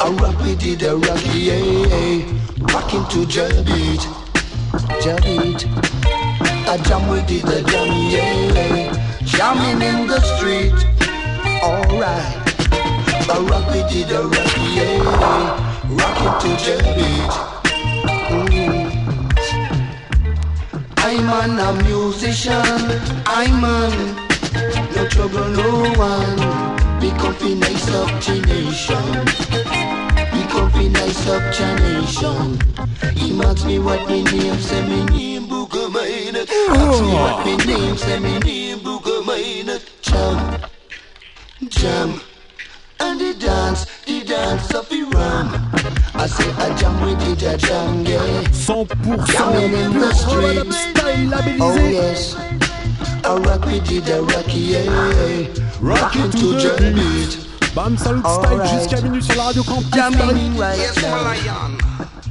A 0.00 0.10
rock 0.10 0.42
did 0.58 0.82
a 0.82 0.96
rock, 0.96 1.22
yeah. 1.32 2.26
Rocking 2.72 3.06
to 3.10 3.24
the 3.26 3.62
beat. 3.64 4.02
The 5.02 5.14
beat. 5.22 5.64
A 6.68 6.78
jam 6.82 7.08
we 7.08 7.22
did 7.22 7.44
a 7.44 7.62
jam, 7.62 7.88
yeah. 8.10 9.16
Jamming 9.22 9.82
in 9.82 10.08
the 10.08 10.20
street. 10.36 10.74
Alright. 11.62 12.36
A 13.28 13.40
rock 13.42 13.66
we 13.72 13.82
did 13.88 14.10
a 14.10 14.22
rock, 14.24 14.56
yeah. 14.74 15.00
Rocking 15.90 16.56
to 16.56 16.66
the 16.66 16.94
beat. 16.96 17.59
I'm 21.02 21.28
an 21.28 21.58
a 21.58 21.82
musician. 21.84 22.80
I'm 23.26 23.64
an 23.64 24.30
no 24.94 25.08
trouble, 25.08 25.48
no 25.48 25.92
one. 25.96 27.00
Be 27.00 27.10
comfy, 27.10 27.54
nice 27.54 27.88
up 27.94 28.20
to 28.24 28.40
nation. 28.42 29.24
Be 30.32 30.42
comfy, 30.52 30.88
nice 30.88 31.26
up 31.28 31.42
nation. 31.80 32.58
He 33.16 33.40
asks 33.40 33.64
me 33.64 33.78
what 33.78 34.06
me 34.08 34.22
name, 34.24 34.58
say 34.60 34.86
me 34.86 35.04
name 35.06 35.46
Booker 35.46 35.88
Minott. 35.88 36.50
Ask 36.50 37.02
me 37.02 37.12
what 37.14 37.46
me 37.46 37.56
name, 37.56 37.96
say 37.96 38.18
me 38.18 38.38
name 38.40 38.82
Booker 38.82 39.22
Minott. 39.24 39.82
Jam, 40.02 40.60
jam. 41.68 42.20
And 43.00 43.18
the 43.20 43.34
dance, 43.38 43.86
the 44.06 44.22
dance 44.24 44.74
of 44.74 44.88
the 44.88 45.02
ram. 45.14 45.48
I 46.14 46.26
say 46.26 46.50
I 46.58 46.74
jam 46.76 47.00
with 47.00 47.22
it, 47.28 47.42
I 47.48 47.56
jam, 47.56 48.04
yeah. 48.04 48.42
100% 48.52 49.26
Jamming 49.26 49.72
in 49.72 49.98
the 50.00 50.12
street. 50.14 50.72
style 50.72 51.28
Oh 51.60 51.74
labellisé. 51.76 51.92
yes. 51.92 52.36
I 53.24 53.34
rock 53.36 53.64
with 53.66 53.90
it, 53.90 54.08
I 54.08 54.18
rock 54.18 54.46
yeah. 54.54 55.46
Rockin' 55.80 56.30
to 56.30 56.52
the 56.54 56.92
beat. 56.94 57.46
Bam 57.74 57.96
Salut 57.96 58.20
Style 58.20 58.60
Alright. 58.60 58.80
jusqu'à 58.80 59.00
minuit 59.02 59.22
sur 59.22 59.36
la 59.36 59.44
radio 59.44 59.62
Campus 59.62 59.90
Paris. 59.90 60.50
Right 60.58 60.78
Yes, 60.78 60.96
now. 61.02 62.30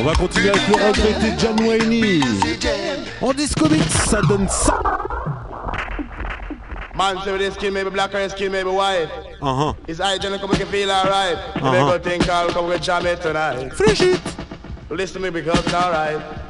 On 0.00 0.02
va 0.04 0.14
continuer 0.14 0.50
avec 0.50 0.68
le 0.68 0.74
regretté 0.74 1.32
John 1.38 1.60
Wayne. 1.66 2.24
En 3.20 3.32
disco 3.32 3.68
mix, 3.68 3.86
ça 4.08 4.20
donne 4.22 4.48
ça. 4.48 4.80
Man 6.96 7.20
say 7.22 7.32
with 7.32 7.40
his 7.40 7.54
skin 7.54 7.74
maybe 7.74 7.90
black 7.90 8.14
or 8.14 8.20
his 8.20 8.32
skin 8.32 8.52
maybe 8.52 8.70
white. 8.70 9.10
Uh-huh. 9.42 9.74
His 9.86 10.00
eye 10.00 10.18
gonna 10.18 10.38
come 10.38 10.50
make 10.50 10.60
you 10.60 10.66
feel 10.66 10.90
alright. 10.90 11.36
Uh-huh. 11.36 11.72
better 11.72 11.98
go 11.98 11.98
think 11.98 12.28
I'll 12.28 12.48
come 12.50 12.68
with 12.68 12.82
jam 12.82 13.04
it 13.06 13.20
tonight. 13.20 13.70
Fresh 13.70 14.00
it. 14.02 14.20
Listen 14.90 15.22
to 15.22 15.30
me 15.30 15.40
because 15.40 15.58
it's 15.64 15.74
alright. 15.74 16.43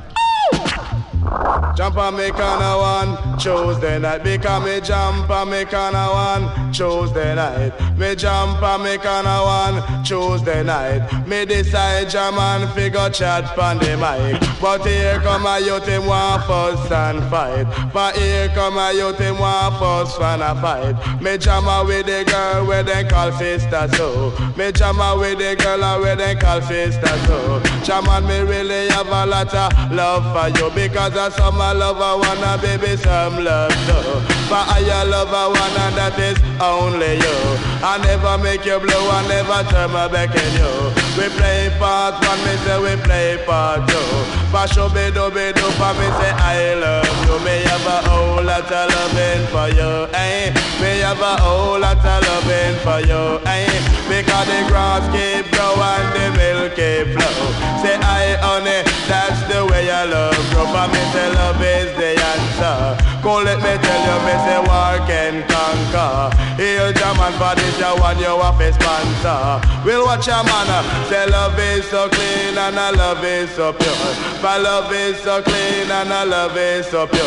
Jump 1.76 1.96
on 1.96 2.16
me 2.16 2.30
corner 2.30 2.76
one? 2.76 3.38
Tuesday 3.38 3.98
night 3.98 4.22
Because 4.22 4.64
me 4.64 4.80
jump 4.80 5.28
on 5.28 5.50
me 5.50 5.64
corner 5.64 6.06
one? 6.06 6.72
Tuesday 6.72 7.34
night 7.34 7.72
Me 7.98 8.14
jump 8.14 8.62
on 8.62 8.84
me 8.84 8.96
corner 8.96 9.40
one? 9.42 10.04
Tuesday 10.04 10.62
night 10.62 11.26
Me 11.26 11.44
decide 11.44 12.08
jam 12.08 12.34
and 12.34 12.70
figure 12.74 13.10
chat 13.10 13.58
on 13.58 13.78
the 13.78 13.96
mic. 13.96 14.40
But 14.60 14.86
here 14.86 15.18
come 15.20 15.46
a 15.46 15.58
youth 15.58 15.86
him 15.86 16.06
want 16.06 16.44
fuss 16.44 16.90
and 16.92 17.22
fight. 17.30 17.64
But 17.92 18.16
here 18.16 18.48
come 18.48 18.78
a 18.78 18.92
youth 18.92 19.18
him 19.18 19.38
want 19.38 19.74
fuss 19.78 20.18
and 20.20 20.42
a 20.42 20.54
fight. 20.60 21.20
Me 21.20 21.38
jam 21.38 21.66
a 21.66 21.84
with 21.84 22.06
the 22.06 22.24
girl 22.24 22.66
where 22.66 22.82
they 22.82 23.04
call 23.04 23.32
sister 23.32 23.88
so. 23.94 24.30
Me 24.56 24.70
jam 24.70 25.00
a 25.00 25.16
with 25.18 25.38
the 25.38 25.56
girl 25.56 26.00
where 26.00 26.16
they 26.16 26.34
call 26.34 26.60
sister 26.62 27.06
so 27.26 27.73
Jam 27.84 28.08
and 28.08 28.26
me 28.26 28.40
really 28.40 28.88
have 28.88 29.08
a 29.08 29.26
lot 29.26 29.54
of 29.54 29.92
love 29.92 30.24
for 30.32 30.58
you. 30.58 30.70
Because 30.70 31.14
of 31.16 31.34
some 31.34 31.60
I 31.60 31.72
love 31.72 32.00
I 32.00 32.14
wanna 32.14 32.58
baby 32.62 32.96
some 32.96 33.44
love 33.44 33.70
too 33.86 34.33
But 34.48 34.68
I 34.68 35.02
love 35.04 35.32
I 35.32 35.48
wanna 35.48 35.86
that 35.96 36.18
is 36.20 36.38
only 36.60 37.16
you. 37.16 37.38
I 37.82 37.98
never 38.04 38.36
make 38.38 38.64
you 38.64 38.78
blue, 38.78 38.92
I 38.92 39.24
never 39.26 39.64
turn 39.72 39.90
my 39.90 40.06
back 40.06 40.30
on 40.30 40.50
you. 40.56 40.72
We 41.16 41.28
play 41.36 41.72
part 41.78 42.20
one, 42.22 42.40
me 42.44 42.54
say 42.64 42.78
we 42.78 42.94
play 43.02 43.40
part 43.44 43.88
two. 43.88 44.10
But 44.52 44.68
show 44.68 44.88
be 44.88 45.10
do 45.10 45.32
be 45.32 45.52
do 45.56 45.66
for 45.80 45.92
me 45.96 46.08
say 46.20 46.32
I 46.36 46.76
love 46.76 47.08
you. 47.26 47.36
Me 47.44 47.56
have 47.66 47.86
a 47.88 47.98
whole 48.08 48.44
lot 48.44 48.68
of 48.68 48.84
loving 48.92 49.44
for 49.48 49.68
you, 49.72 50.08
eh? 50.12 50.52
Me 50.80 51.00
have 51.00 51.20
a 51.20 51.40
whole 51.40 51.80
lot 51.80 51.98
of 52.04 52.18
loving 52.28 52.76
for 52.84 53.00
you, 53.00 53.40
eh? 53.48 53.72
Because 54.06 54.46
the 54.46 54.60
grass 54.68 55.04
keep 55.08 55.48
growing, 55.56 56.06
the 56.12 56.26
milk 56.36 56.76
keep 56.76 57.16
flow 57.16 57.48
Say 57.80 57.96
I 57.96 58.36
honey, 58.44 58.84
that's 59.08 59.40
the 59.48 59.64
way 59.66 59.90
I 59.90 60.04
love 60.04 60.36
you. 60.36 60.64
For 60.68 60.86
me 60.92 61.02
say 61.12 61.28
love 61.32 61.60
is 61.60 61.90
the 61.96 62.12
answer 62.20 63.13
Go 63.24 63.40
let 63.40 63.56
me 63.56 63.72
tell 63.80 64.00
you, 64.04 64.16
me 64.26 64.34
say 64.44 64.58
war 64.68 65.00
can 65.08 65.40
conquer. 65.48 66.28
Heal 66.60 66.92
your 66.92 67.14
man 67.16 67.32
for 67.40 67.56
this, 67.56 67.78
you 67.80 67.94
want 67.98 68.20
you 68.20 68.26
have 68.26 68.60
a 68.60 68.72
sponsor 68.72 69.64
We'll 69.82 70.04
watch 70.04 70.26
your 70.26 70.44
man, 70.44 70.68
uh, 70.68 71.08
say 71.08 71.26
love 71.30 71.58
is 71.58 71.86
so 71.86 72.08
clean 72.10 72.56
and 72.56 72.76
a 72.76 72.92
love 72.92 73.24
is 73.24 73.50
so 73.50 73.72
pure. 73.72 74.12
For 74.44 74.58
love 74.60 74.92
is 74.92 75.18
so 75.20 75.42
clean 75.42 75.90
and 75.90 76.12
a 76.12 76.24
love 76.26 76.56
is 76.56 76.86
so 76.86 77.06
pure. 77.06 77.24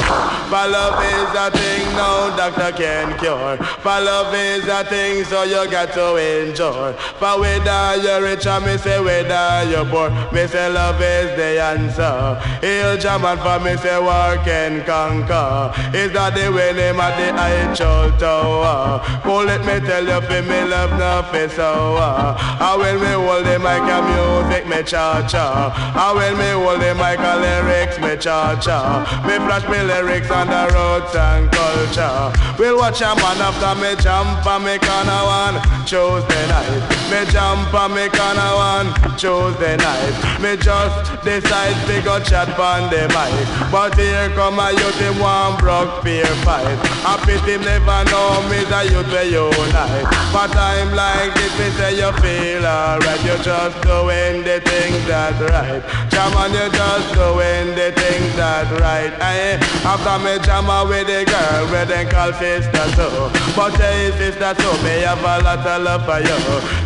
For 0.50 0.68
love 0.70 1.02
is 1.04 1.34
a 1.34 1.50
thing 1.50 1.88
no 1.98 2.32
doctor 2.38 2.72
can 2.78 3.18
cure. 3.18 3.58
For 3.58 4.00
love 4.00 4.34
is 4.36 4.68
a 4.68 4.84
thing 4.86 5.24
so 5.26 5.44
you 5.44 5.70
got 5.70 5.94
to 5.94 6.16
enjoy 6.18 6.94
For 7.18 7.40
whether 7.40 7.96
you're 8.02 8.22
rich 8.22 8.46
or 8.46 8.60
me 8.62 8.78
say 8.78 9.00
whether 9.00 9.66
you're 9.70 9.86
poor 9.86 10.10
Me 10.32 10.46
say 10.48 10.70
love 10.72 11.02
is 11.02 11.36
the 11.36 11.60
answer. 11.62 12.40
Heal 12.62 12.98
your 12.98 13.20
man 13.20 13.38
for 13.38 13.60
me 13.66 13.76
say 13.78 14.00
war 14.00 14.38
can 14.46 14.86
conquer 14.86 15.74
Is 15.94 16.12
that 16.14 16.36
the 16.36 16.52
way 16.52 16.74
name 16.74 17.00
at 17.00 17.16
the 17.18 17.34
Eiffel 17.34 18.12
Tower 18.20 19.02
Oh 19.26 19.44
let 19.46 19.62
me 19.62 19.86
tell 19.86 20.04
you 20.04 20.22
for 20.22 20.42
me 20.44 20.64
love 20.66 20.92
nothing 21.00 21.50
sour 21.50 21.98
uh, 21.98 22.58
And 22.60 22.82
when 22.82 22.96
me 23.00 23.12
hold 23.14 23.46
the 23.46 23.60
mic 23.60 23.84
and 23.84 24.06
music 24.08 24.68
me 24.68 24.84
cha-cha. 24.84 25.72
And 25.96 26.18
when 26.18 26.38
me 26.38 26.50
hold 26.52 26.82
the 26.82 26.94
mic 26.96 27.20
and 27.20 27.42
lyrics 27.42 28.00
me 28.00 28.16
cha-cha. 28.18 29.06
Me 29.26 29.36
flash 29.38 29.66
me 29.70 29.80
lyrics 29.84 30.30
on 30.32 30.48
the 30.48 30.64
roots 30.74 31.16
and 31.16 31.52
culture. 31.52 32.32
We'll 32.58 32.78
watch 32.78 33.02
a 33.02 33.16
man 33.16 33.40
after 33.42 33.74
me 33.82 33.96
jump 34.02 34.46
and 34.46 34.64
me 34.64 34.78
corner 34.80 35.24
one 35.24 35.58
Tuesday 35.86 36.46
night. 36.48 36.84
Me 37.12 37.24
jump 37.32 37.74
and 37.74 37.94
me 37.96 38.10
corner 38.10 38.52
one 38.56 38.90
Tuesday 39.18 39.78
night. 39.78 40.16
Me 40.42 40.58
just 40.58 41.24
decide 41.24 41.78
to 41.88 42.02
go 42.04 42.20
chat 42.20 42.50
on 42.60 42.90
the 42.90 43.08
mic. 43.16 43.36
But 43.72 43.96
here 43.96 44.30
come 44.36 44.60
a 44.60 44.72
youth 44.72 45.00
him 45.00 45.20
one 45.20 45.58
broke 45.86 46.04
fear 46.04 46.26
fight. 46.46 46.78
I 47.06 47.18
pity 47.26 47.54
him 47.54 47.62
never 47.62 48.02
know 48.10 48.42
me 48.50 48.64
that 48.70 48.90
the 48.90 48.92
youth 48.92 49.12
where 49.12 49.26
unite. 49.26 50.08
For 50.34 50.48
time 50.50 50.94
like 50.96 51.34
this, 51.36 51.54
say 51.78 51.98
you 52.02 52.12
feel 52.22 52.66
alright. 52.66 53.22
You're 53.26 53.42
just 53.42 53.78
doing 53.86 54.42
the 54.44 54.58
things 54.66 55.02
that 55.06 55.38
right. 55.54 55.82
Jam 56.10 56.34
on, 56.34 56.52
you 56.54 56.68
just 56.74 57.14
doing 57.14 57.78
the 57.78 57.94
things 57.94 58.34
that's 58.36 58.72
right. 58.82 59.14
Aye. 59.22 59.62
After 59.86 60.18
me 60.24 60.40
jam 60.42 60.68
with 60.90 61.08
the 61.08 61.26
girl, 61.30 61.70
where 61.70 61.86
they 61.86 62.06
call 62.06 62.34
sister 62.34 62.88
so. 62.98 63.30
But 63.56 63.78
say 63.78 64.12
sister 64.18 64.54
so, 64.58 64.70
me 64.84 65.06
have 65.06 65.22
a 65.22 65.44
lot 65.46 65.66
of 65.66 65.82
love 65.84 66.06
for 66.06 66.20
you. 66.22 66.38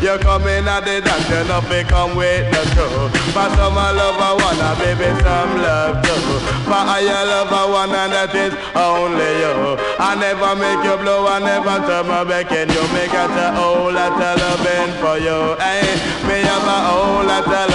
You 0.04 0.20
come 0.20 0.48
in 0.48 0.68
at 0.68 0.84
the 0.84 1.00
dance, 1.02 1.30
you 1.30 1.44
know 1.48 1.62
come 1.88 2.16
with 2.16 2.44
no 2.52 2.62
show. 2.76 3.10
For 3.32 3.48
some 3.56 3.78
I 3.78 3.92
love 3.92 4.20
I 4.20 4.32
wanna, 4.36 4.70
baby, 4.80 5.10
some 5.24 5.54
love 5.64 6.04
too. 6.04 6.20
For 6.68 6.76
I 6.76 7.08
love 7.08 7.52
I 7.52 7.66
wanna, 7.66 8.04
that 8.12 8.36
is 8.36 8.54
only 8.82 9.32
you. 9.42 9.78
I 10.00 10.16
never 10.16 10.56
make 10.56 10.82
you 10.84 10.98
blow, 10.98 11.28
I 11.28 11.40
never 11.40 11.78
turn 11.86 12.08
my 12.08 12.24
back 12.24 12.52
and 12.52 12.70
you. 12.72 12.84
Me 12.94 13.06
got 13.08 13.32
a 13.32 13.54
whole 13.56 13.92
lot 13.92 14.14
of 14.14 14.40
loving 14.42 14.94
for 15.02 15.18
you, 15.18 15.56
eh? 15.60 15.86
Me 16.28 16.42
have 16.42 16.66
a 16.66 16.80
whole 16.90 17.26
lot 17.26 17.48
of 17.48 17.71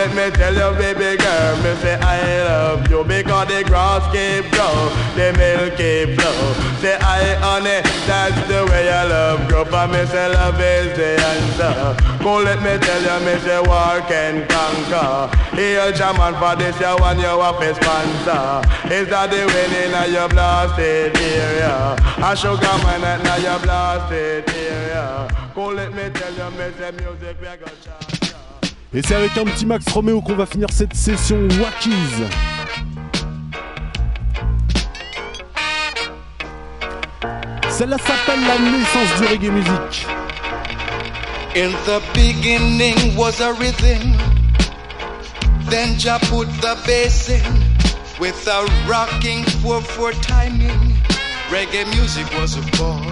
let 0.00 0.14
me 0.16 0.34
tell 0.34 0.54
you, 0.54 0.78
baby 0.80 1.20
girl, 1.20 1.56
me 1.58 1.74
say 1.82 1.94
I 2.00 2.42
love 2.48 2.90
you 2.90 3.04
because 3.04 3.48
the 3.48 3.62
grass 3.68 4.00
keep 4.08 4.50
grow, 4.50 4.88
the 5.12 5.28
milk 5.36 5.76
keep 5.76 6.16
flow. 6.16 6.40
Say 6.80 6.96
I 6.96 7.36
honey, 7.44 7.84
that's 8.08 8.40
the 8.48 8.64
way 8.70 8.88
I 8.88 9.04
love 9.04 9.46
grow. 9.48 9.66
For 9.66 9.86
me 9.92 10.00
say 10.06 10.28
love 10.32 10.56
is 10.56 10.96
the 10.96 11.20
answer. 11.32 11.76
Go 12.24 12.40
let 12.40 12.62
me 12.64 12.80
tell 12.80 13.02
you, 13.08 13.18
me 13.26 13.34
say 13.44 13.60
war 13.60 14.00
can 14.08 14.48
conquer. 14.48 15.28
Here 15.54 15.92
German 15.92 16.32
for 16.40 16.56
this 16.56 16.80
you 16.80 16.86
have 16.86 17.60
a 17.60 17.70
sponsor. 17.76 18.64
Is 18.88 19.06
that 19.12 19.28
the 19.28 19.44
winning 19.52 19.92
of 20.00 20.08
your 20.08 20.28
blasted 20.30 21.12
area? 21.12 21.92
A 22.24 22.34
sugar 22.34 22.76
man 22.88 23.04
at 23.04 23.20
now 23.22 23.36
your 23.36 23.58
blasted 23.60 24.48
area. 24.48 25.28
Go 25.54 25.68
let 25.68 25.92
me 25.92 26.08
tell 26.08 26.32
you, 26.32 26.50
me 26.56 26.72
say 26.78 26.90
music 26.92 27.36
we 27.38 27.44
got 27.44 27.76
charge. 27.84 28.19
Et 28.92 29.02
c'est 29.02 29.14
avec 29.14 29.38
un 29.38 29.44
petit 29.44 29.66
Max 29.66 29.88
Romeo 29.92 30.20
qu'on 30.20 30.34
va 30.34 30.46
finir 30.46 30.66
cette 30.72 30.94
session 30.94 31.38
Wackies. 31.60 31.92
Celle-là 37.70 37.98
s'appelle 37.98 38.40
la 38.48 38.58
naissance 38.58 39.20
du 39.20 39.26
reggae 39.26 39.52
music. 39.52 40.06
In 41.54 41.70
the 41.86 42.02
beginning 42.14 43.16
was 43.16 43.40
a 43.40 43.52
rhythm. 43.52 44.18
Then 45.68 45.96
Jah 45.96 46.18
put 46.28 46.48
the 46.60 46.76
bass 46.84 47.28
in 47.28 47.44
with 48.18 48.44
a 48.48 48.64
rocking 48.88 49.44
4-4 49.62 50.20
timing. 50.20 50.96
Reggae 51.48 51.86
music 51.94 52.26
was 52.36 52.56
born. 52.76 53.06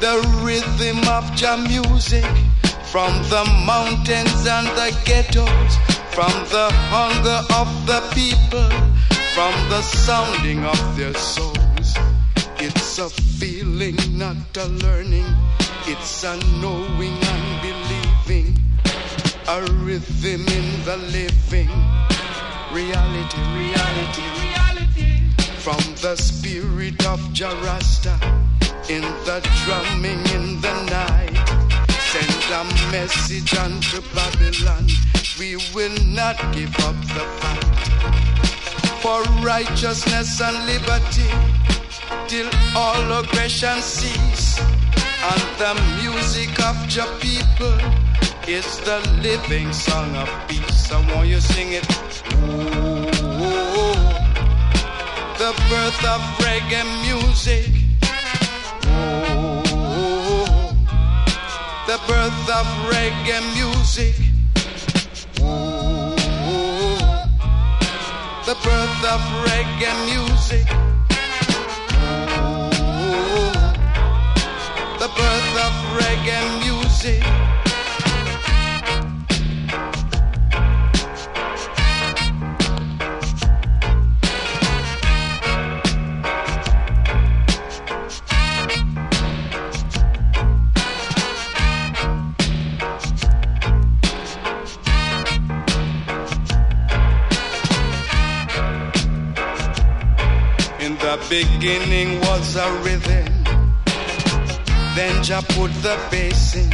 The 0.00 0.20
rhythm 0.44 0.98
of 1.08 1.34
Jah 1.34 1.56
music 1.56 2.26
from 2.90 3.12
the 3.24 3.44
mountains 3.66 4.46
and 4.46 4.66
the 4.78 4.96
ghettos, 5.04 5.76
from 6.14 6.32
the 6.54 6.68
hunger 6.88 7.40
of 7.54 7.68
the 7.86 8.00
people, 8.14 8.70
from 9.34 9.52
the 9.68 9.82
sounding 9.82 10.64
of 10.64 10.96
their 10.96 11.12
souls. 11.14 11.96
It's 12.58 12.98
a 12.98 13.10
feeling, 13.10 13.96
not 14.16 14.36
a 14.56 14.66
learning. 14.66 15.26
It's 15.86 16.24
a 16.24 16.36
knowing 16.60 17.18
and 17.34 17.62
believing. 17.62 18.56
A 19.48 19.60
rhythm 19.84 20.46
in 20.46 20.84
the 20.84 20.96
living. 20.96 21.70
Reality, 22.72 23.40
reality, 23.54 24.22
reality. 24.42 25.20
From 25.58 25.82
the 26.02 26.16
spirit 26.16 27.04
of 27.06 27.20
Jarasta. 27.32 28.16
In 28.88 29.02
the 29.24 29.40
drumming 29.64 30.24
in 30.34 30.60
the 30.60 30.74
night. 30.84 31.65
Send 32.16 32.52
a 32.54 32.64
message 32.92 33.54
unto 33.58 34.00
Babylon. 34.14 34.86
We 35.38 35.56
will 35.74 35.94
not 36.06 36.38
give 36.54 36.74
up 36.80 36.96
the 37.12 37.24
fight. 37.40 37.64
For 39.02 39.20
righteousness 39.44 40.40
and 40.40 40.56
liberty 40.64 41.28
till 42.26 42.48
all 42.74 43.20
aggression 43.20 43.82
cease. 43.82 44.58
And 45.30 45.42
the 45.60 45.74
music 46.00 46.58
of 46.64 46.76
your 46.90 47.10
people 47.20 47.76
is 48.48 48.80
the 48.88 48.98
living 49.20 49.70
song 49.74 50.16
of 50.16 50.30
peace. 50.48 50.90
I 50.90 51.14
want 51.14 51.28
you 51.28 51.34
to 51.34 51.42
sing 51.42 51.72
it. 51.72 51.86
Ooh, 52.32 53.12
the 55.36 55.52
birth 55.68 56.04
of 56.14 56.22
reggae 56.40 56.82
music. 57.04 57.68
Ooh, 58.86 59.35
the 61.96 62.12
birth 62.12 62.50
of 62.50 62.66
reggae 62.92 63.40
music. 63.54 64.14
Ooh, 65.40 66.14
the 68.44 68.54
birth 68.64 69.04
of 69.14 69.22
reggae 69.46 69.92
music. 70.10 70.66
the 74.98 75.08
birth 75.16 75.56
of 75.66 75.74
reggae 75.98 76.40
music. 76.64 77.55
The 101.06 101.18
beginning 101.30 102.20
was 102.22 102.56
a 102.56 102.68
rhythm. 102.82 103.32
Then 104.96 105.22
Jah 105.22 105.44
put 105.54 105.70
the 105.86 105.96
bass 106.10 106.56
in 106.56 106.68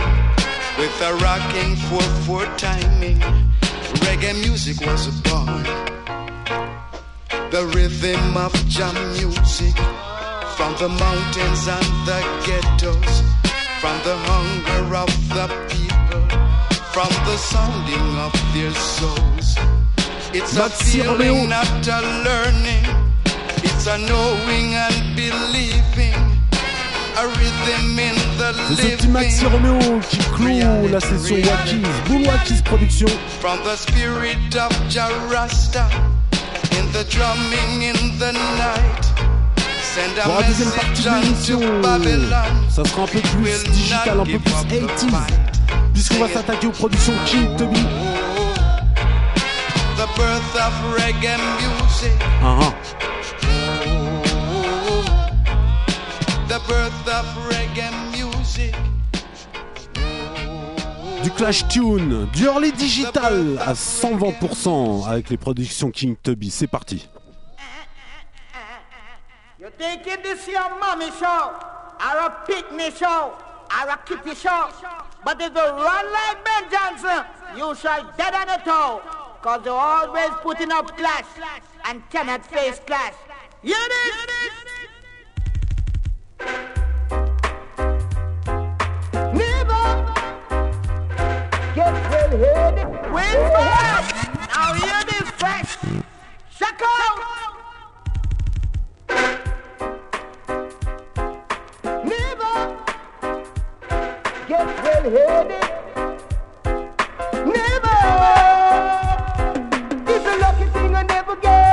with 0.78 0.96
a 1.02 1.12
rocking 1.20 1.76
4-4 1.92 2.56
timing. 2.56 3.20
Reggae 4.04 4.32
music 4.40 4.80
was 4.86 5.04
born. 5.28 5.64
The 7.50 7.62
rhythm 7.76 8.38
of 8.38 8.54
Jah 8.68 8.94
music 9.20 9.76
from 10.56 10.72
the 10.80 10.88
mountains 10.88 11.62
and 11.76 11.90
the 12.08 12.20
ghettos, 12.46 13.14
from 13.82 13.96
the 14.08 14.16
hunger 14.30 14.96
of 15.04 15.12
the 15.36 15.46
people, 15.72 16.24
from 16.94 17.12
the 17.28 17.36
sounding 17.36 18.08
of 18.26 18.32
their 18.54 18.72
souls. 18.96 19.48
It's 20.32 20.56
a 20.56 20.70
Maxi 20.70 21.02
feeling, 21.02 21.50
not 21.50 21.86
a 21.86 22.00
learning. 22.24 23.01
It's 23.84 23.90
a 23.90 23.98
knowing 23.98 24.76
and 24.76 25.16
believing. 25.16 26.14
A 27.18 27.26
rhythm 27.26 27.98
in 27.98 28.14
the 28.38 28.54
ce 28.76 28.80
petit 28.80 29.08
Maxi. 29.08 29.44
Romeo 29.44 29.98
qui 30.08 30.18
clôt 30.18 30.86
la 30.88 31.00
session 31.00 31.42
Wackies 32.24 32.62
Production. 32.62 33.08
From 33.40 33.58
the 33.64 33.74
spirit 33.74 34.54
of 34.54 34.70
Jarasta 34.88 35.90
in 36.78 36.86
the 36.92 37.02
drumming 37.10 37.82
in 37.82 38.18
the 38.20 38.30
night. 38.30 39.04
Send 39.82 40.16
a 40.16 40.22
Pour 40.22 40.40
la 40.40 40.46
deuxième 40.46 40.70
partie 40.70 41.02
message 41.02 41.18
de 41.18 41.24
l'émission, 41.24 41.60
ça 42.70 42.84
sera 42.84 43.02
un 43.02 43.06
peu 43.06 43.18
plus 43.18 43.64
digital, 43.72 44.20
un 44.20 44.24
peu 44.24 44.38
plus 44.38 44.52
80s. 44.52 45.10
Puisqu'on 45.92 46.20
va 46.20 46.28
s'attaquer 46.28 46.68
aux 46.68 46.70
productions 46.70 47.14
King 47.26 47.56
Tubby. 47.56 47.84
The 49.96 50.06
birth 50.16 50.52
birth 56.66 57.08
of 57.08 57.26
reggae 57.48 57.90
music. 58.12 58.74
Du 61.22 61.30
Clash 61.30 61.66
Tune, 61.68 62.26
du 62.32 62.46
Early 62.46 62.72
Digital 62.72 63.58
à 63.64 63.74
120% 63.74 65.08
avec 65.08 65.30
les 65.30 65.36
productions 65.36 65.90
King 65.90 66.16
Tubby. 66.16 66.50
C'est 66.50 66.66
parti. 66.66 67.08
You 69.60 69.68
thinking 69.78 70.22
this 70.24 70.48
your 70.48 70.76
mommy 70.80 71.10
show, 71.20 71.52
or 72.00 72.26
a 72.26 72.30
picnic 72.46 72.96
show, 72.96 73.32
or 73.70 73.88
a 73.88 73.98
kitty 74.04 74.34
show? 74.34 74.68
But 75.24 75.40
if 75.40 75.54
you 75.54 75.62
run 75.62 76.06
like 76.12 76.44
Ben 76.44 76.68
Johnson, 76.68 77.24
you 77.56 77.72
shall 77.76 78.02
dead 78.18 78.34
on 78.34 78.46
the 78.48 78.60
toe. 78.64 79.00
Cause 79.40 79.60
you're 79.64 79.74
always 79.74 80.30
putting 80.42 80.72
up 80.72 80.96
clash 80.96 81.26
and 81.84 82.02
cannot 82.10 82.44
face 82.44 82.80
clash. 82.84 83.14
Hear 83.62 83.76
this? 83.76 84.71
Never. 107.44 107.92
It's 110.06 110.26
a 110.26 110.38
lucky 110.38 110.66
thing 110.66 110.94
I 110.94 111.02
never 111.02 111.36
get 111.36 111.71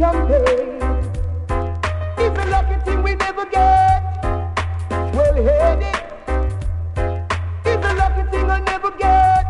in. 0.00 0.78
It's 2.18 2.38
a 2.38 2.50
lucky 2.50 2.84
thing 2.84 3.02
we 3.02 3.14
never 3.16 3.44
get 3.46 4.02
well 5.12 5.34
headed. 5.34 6.02
It's 7.64 7.86
a 7.86 7.94
lucky 7.94 8.30
thing 8.30 8.48
I 8.48 8.60
never 8.60 8.90
get 8.92 9.44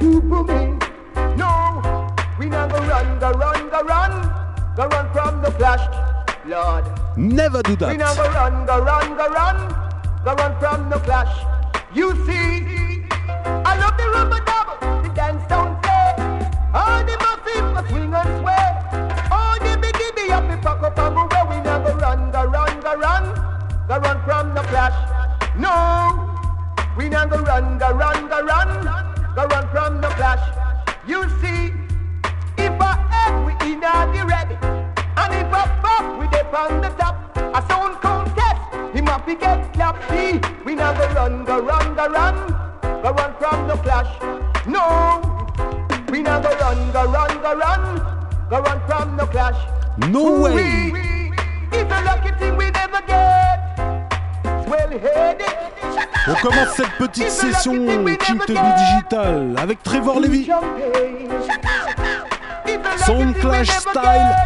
to 0.00 0.20
booming. 0.20 0.80
No, 1.36 2.10
we 2.38 2.46
not 2.46 2.70
go 2.70 2.78
run, 2.78 3.18
go 3.20 3.30
run, 3.30 3.70
go 3.70 3.80
run, 3.82 4.74
go 4.74 4.86
run 4.86 5.12
from 5.12 5.42
the 5.42 5.52
flash, 5.52 5.86
Lord. 6.44 6.84
Never 7.16 7.62
do 7.62 7.76
that. 7.76 7.90
We 7.90 7.96
now 7.96 8.14
go 8.14 8.28
run, 8.30 8.66
go 8.66 8.80
run, 8.80 9.16
go 9.16 9.26
run, 9.28 9.68
go 10.24 10.34
run 10.34 10.58
from 10.58 10.90
the 10.90 10.98
clash. 10.98 11.44
You 11.94 12.10
see, 12.26 13.06
I 13.30 13.78
love 13.78 13.96
the 13.96 14.08
rubber 14.10 14.44
double, 14.44 15.02
the 15.02 15.14
dance 15.14 15.44
don't 15.48 15.80
say. 15.84 16.16
All 16.74 17.04
the 17.04 17.16
muffin, 17.22 17.74
the 17.74 17.88
swing 17.88 18.12
and 18.12 18.40
sway. 18.42 18.57
Up, 20.38 20.48
the 20.48 20.56
pack 20.62 20.82
up 20.82 20.98
and 20.98 21.14
move 21.14 21.32
away. 21.32 21.58
We 21.58 21.64
now 21.64 21.78
go 21.78 21.94
run, 21.96 22.30
go 22.30 22.44
run, 22.44 22.80
go 22.80 22.94
run, 22.94 23.24
go 23.88 23.98
run 23.98 24.24
from 24.24 24.54
the 24.54 24.62
clash. 24.70 24.96
No, 25.56 25.74
we 26.96 27.08
now 27.08 27.26
go 27.26 27.38
run, 27.42 27.78
go 27.78 27.90
run, 27.90 28.28
go 28.28 28.40
run, 28.42 28.84
go 29.34 29.44
run 29.46 29.68
from 29.70 30.00
the 30.00 30.08
clash. 30.18 30.44
You 31.06 31.28
see, 31.40 31.72
if 32.56 32.80
I 32.80 32.92
head 33.10 33.34
we 33.46 33.52
in 33.70 33.80
the 33.80 34.24
ready, 34.26 34.54
and 35.20 35.30
if 35.34 35.52
I 35.52 35.64
pop 35.82 36.18
we 36.18 36.28
dip 36.28 36.52
on 36.54 36.80
the 36.80 36.90
top, 36.90 37.36
a 37.36 37.60
sound 37.68 37.96
contest, 38.00 38.94
him 38.94 39.06
have 39.06 39.26
to 39.26 39.34
get 39.34 39.72
clappy. 39.74 40.38
We 40.64 40.74
now 40.74 40.92
go 40.92 41.06
run, 41.14 41.44
go 41.44 41.60
run, 41.60 41.94
go 41.96 42.06
run, 42.06 42.36
go 43.02 43.10
run 43.12 43.34
from 43.40 43.68
the 43.68 43.76
clash. 43.76 44.10
No, 44.66 45.20
we 46.10 46.22
now 46.22 46.40
go 46.40 46.50
run, 46.58 46.92
go 46.92 47.04
run, 47.06 47.42
go 47.42 47.54
run, 47.56 48.48
go 48.50 48.60
run 48.60 48.80
from 48.86 49.16
the 49.16 49.26
clash. 49.26 49.77
No 50.06 50.40
way. 50.40 50.90
We, 50.92 51.32
it's 51.72 51.92
a 51.92 52.04
lucky 52.04 52.30
thing 52.38 52.56
we 52.56 52.70
never 52.70 53.00
get. 53.06 53.78
Well 54.68 54.90
headed. 54.90 55.46
On 56.28 56.34
commence 56.34 56.74
cette 56.76 56.92
petite 56.98 57.30
session 57.30 58.06
King 58.18 58.38
Tubby 58.46 58.54
Digital 58.54 59.54
avec 59.58 59.82
Trevor 59.82 60.20
Levy. 60.20 60.48
Sound 62.98 63.34
Clash 63.38 63.70
Style. 63.70 64.36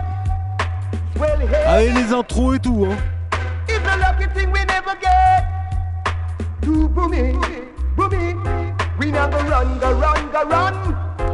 Avec 1.66 1.94
les 1.94 2.12
intros 2.12 2.54
et 2.54 2.58
tout. 2.58 2.86
Hein. 2.88 2.96
It's 3.68 3.78
a 3.86 3.96
lucky 3.98 4.26
thing 4.34 4.50
we 4.52 4.64
never 4.64 4.96
get 5.00 5.44
to 6.62 6.88
booming, 6.88 7.40
booming. 7.96 8.38
We 8.98 9.10
never 9.10 9.38
run, 9.48 9.78
go 9.78 9.92
run, 9.92 10.30
go 10.32 10.44
run, 10.48 10.74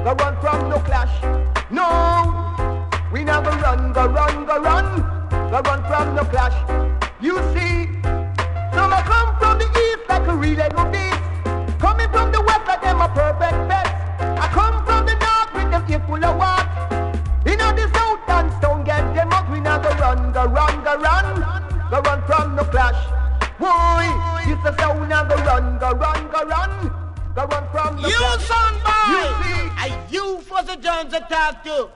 go 0.05 0.15
run 0.15 0.37
from 0.41 0.69
no 0.71 0.79
clash. 0.79 1.23
No, 1.71 2.57
we 3.13 3.25
never 3.25 3.51
run, 3.51 3.93
go 3.93 4.07
run, 4.07 4.45
go 4.45 4.59
run, 4.61 5.01
go 5.31 5.61
run 5.61 5.83
from 5.85 6.15
no 6.15 6.25
clash. 6.25 6.55
You 7.21 7.37
see, 7.55 7.89
some 8.75 8.93
I 8.93 9.03
come 9.03 9.37
from 9.39 9.59
the 9.59 9.69
east 9.85 10.09
like 10.09 10.27
a 10.29 10.37
relay 10.37 10.69
of 10.77 10.93
this. 10.93 11.17
Coming 11.81 12.09
from 12.11 12.33
the 12.33 12.41
west 12.43 12.67
like 12.67 12.83
them 12.83 13.01
a 13.01 13.09
perfect 13.09 13.69
best. 13.69 13.93
I 14.21 14.49
come 14.53 14.85
from 14.85 15.07
the 15.07 15.15
north 15.15 15.55
with 15.55 15.71
them 15.71 15.85
ear 15.91 16.03
full 16.07 16.25
of 16.25 16.37
what? 16.37 16.67
In 17.47 17.59
the 17.59 17.91
south 17.95 18.29
and 18.29 18.53
stone 18.59 18.85
get 18.85 19.15
them 19.15 19.33
out. 19.33 19.51
We 19.51 19.61
never 19.61 19.89
run, 20.01 20.33
go 20.33 20.45
run, 20.45 20.85
go 20.85 20.97
run, 20.97 21.41
go 21.91 22.01
run 22.01 22.23
from 22.27 22.57
the 22.57 22.65
clash. 22.65 23.01
Boy, 23.59 24.07
it's 24.53 24.65
a 24.69 24.77
sound 24.79 25.13
and 25.13 25.29
go 25.29 25.37
run, 25.37 25.79
go 25.79 25.91
run, 25.93 26.29
go 26.31 26.45
run, 26.45 26.93
go 27.35 27.45
run 27.47 27.65
from 27.73 27.97
the 27.97 28.11
clash. 28.11 28.41
You 28.41 28.47
son 28.47 28.75
boy, 28.85 29.11
You 29.11 29.23
see, 29.43 29.61
I 29.81 30.07
you 30.11 30.41
for 30.43 30.63
the 30.63 30.77
Jones 30.77 31.13
to 31.15 31.21
talk 31.21 31.65
to. 31.65 31.89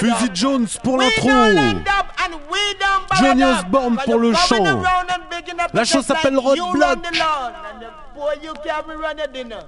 Fusil 0.00 0.28
dub. 0.28 0.34
Jones 0.34 0.78
pour 0.82 0.98
We 0.98 1.04
l'intro. 1.06 1.28
don't 1.28 1.54
like 1.54 1.84
dub 1.84 2.06
and 2.24 2.34
we 2.50 2.74
don't 2.78 3.08
bother 3.08 3.22
Johnny 3.22 3.40
dub. 3.40 3.64
Osborne 3.64 3.96
Cause 3.96 4.04
pour 4.04 4.14
you're 4.16 4.32
le 4.32 4.36
coming 4.36 4.64
chant. 4.66 4.82
around 4.84 5.10
and 5.10 5.22
bigging 5.30 5.60
up 5.60 5.72
La 5.74 5.80
yourself 5.80 6.04
chose 6.06 6.06
s'appelle 6.06 6.34
like 6.34 6.44
Road 6.44 6.56
you 6.56 6.72
Block. 6.72 6.96
run 6.96 7.02
the 7.12 7.18
lawn, 7.18 7.54
and 7.72 7.82
the 7.82 7.90
boy 8.14 8.34
you 8.42 8.52
can't 8.64 8.86
run 8.86 9.18
your 9.18 9.26
dinner. 9.28 9.62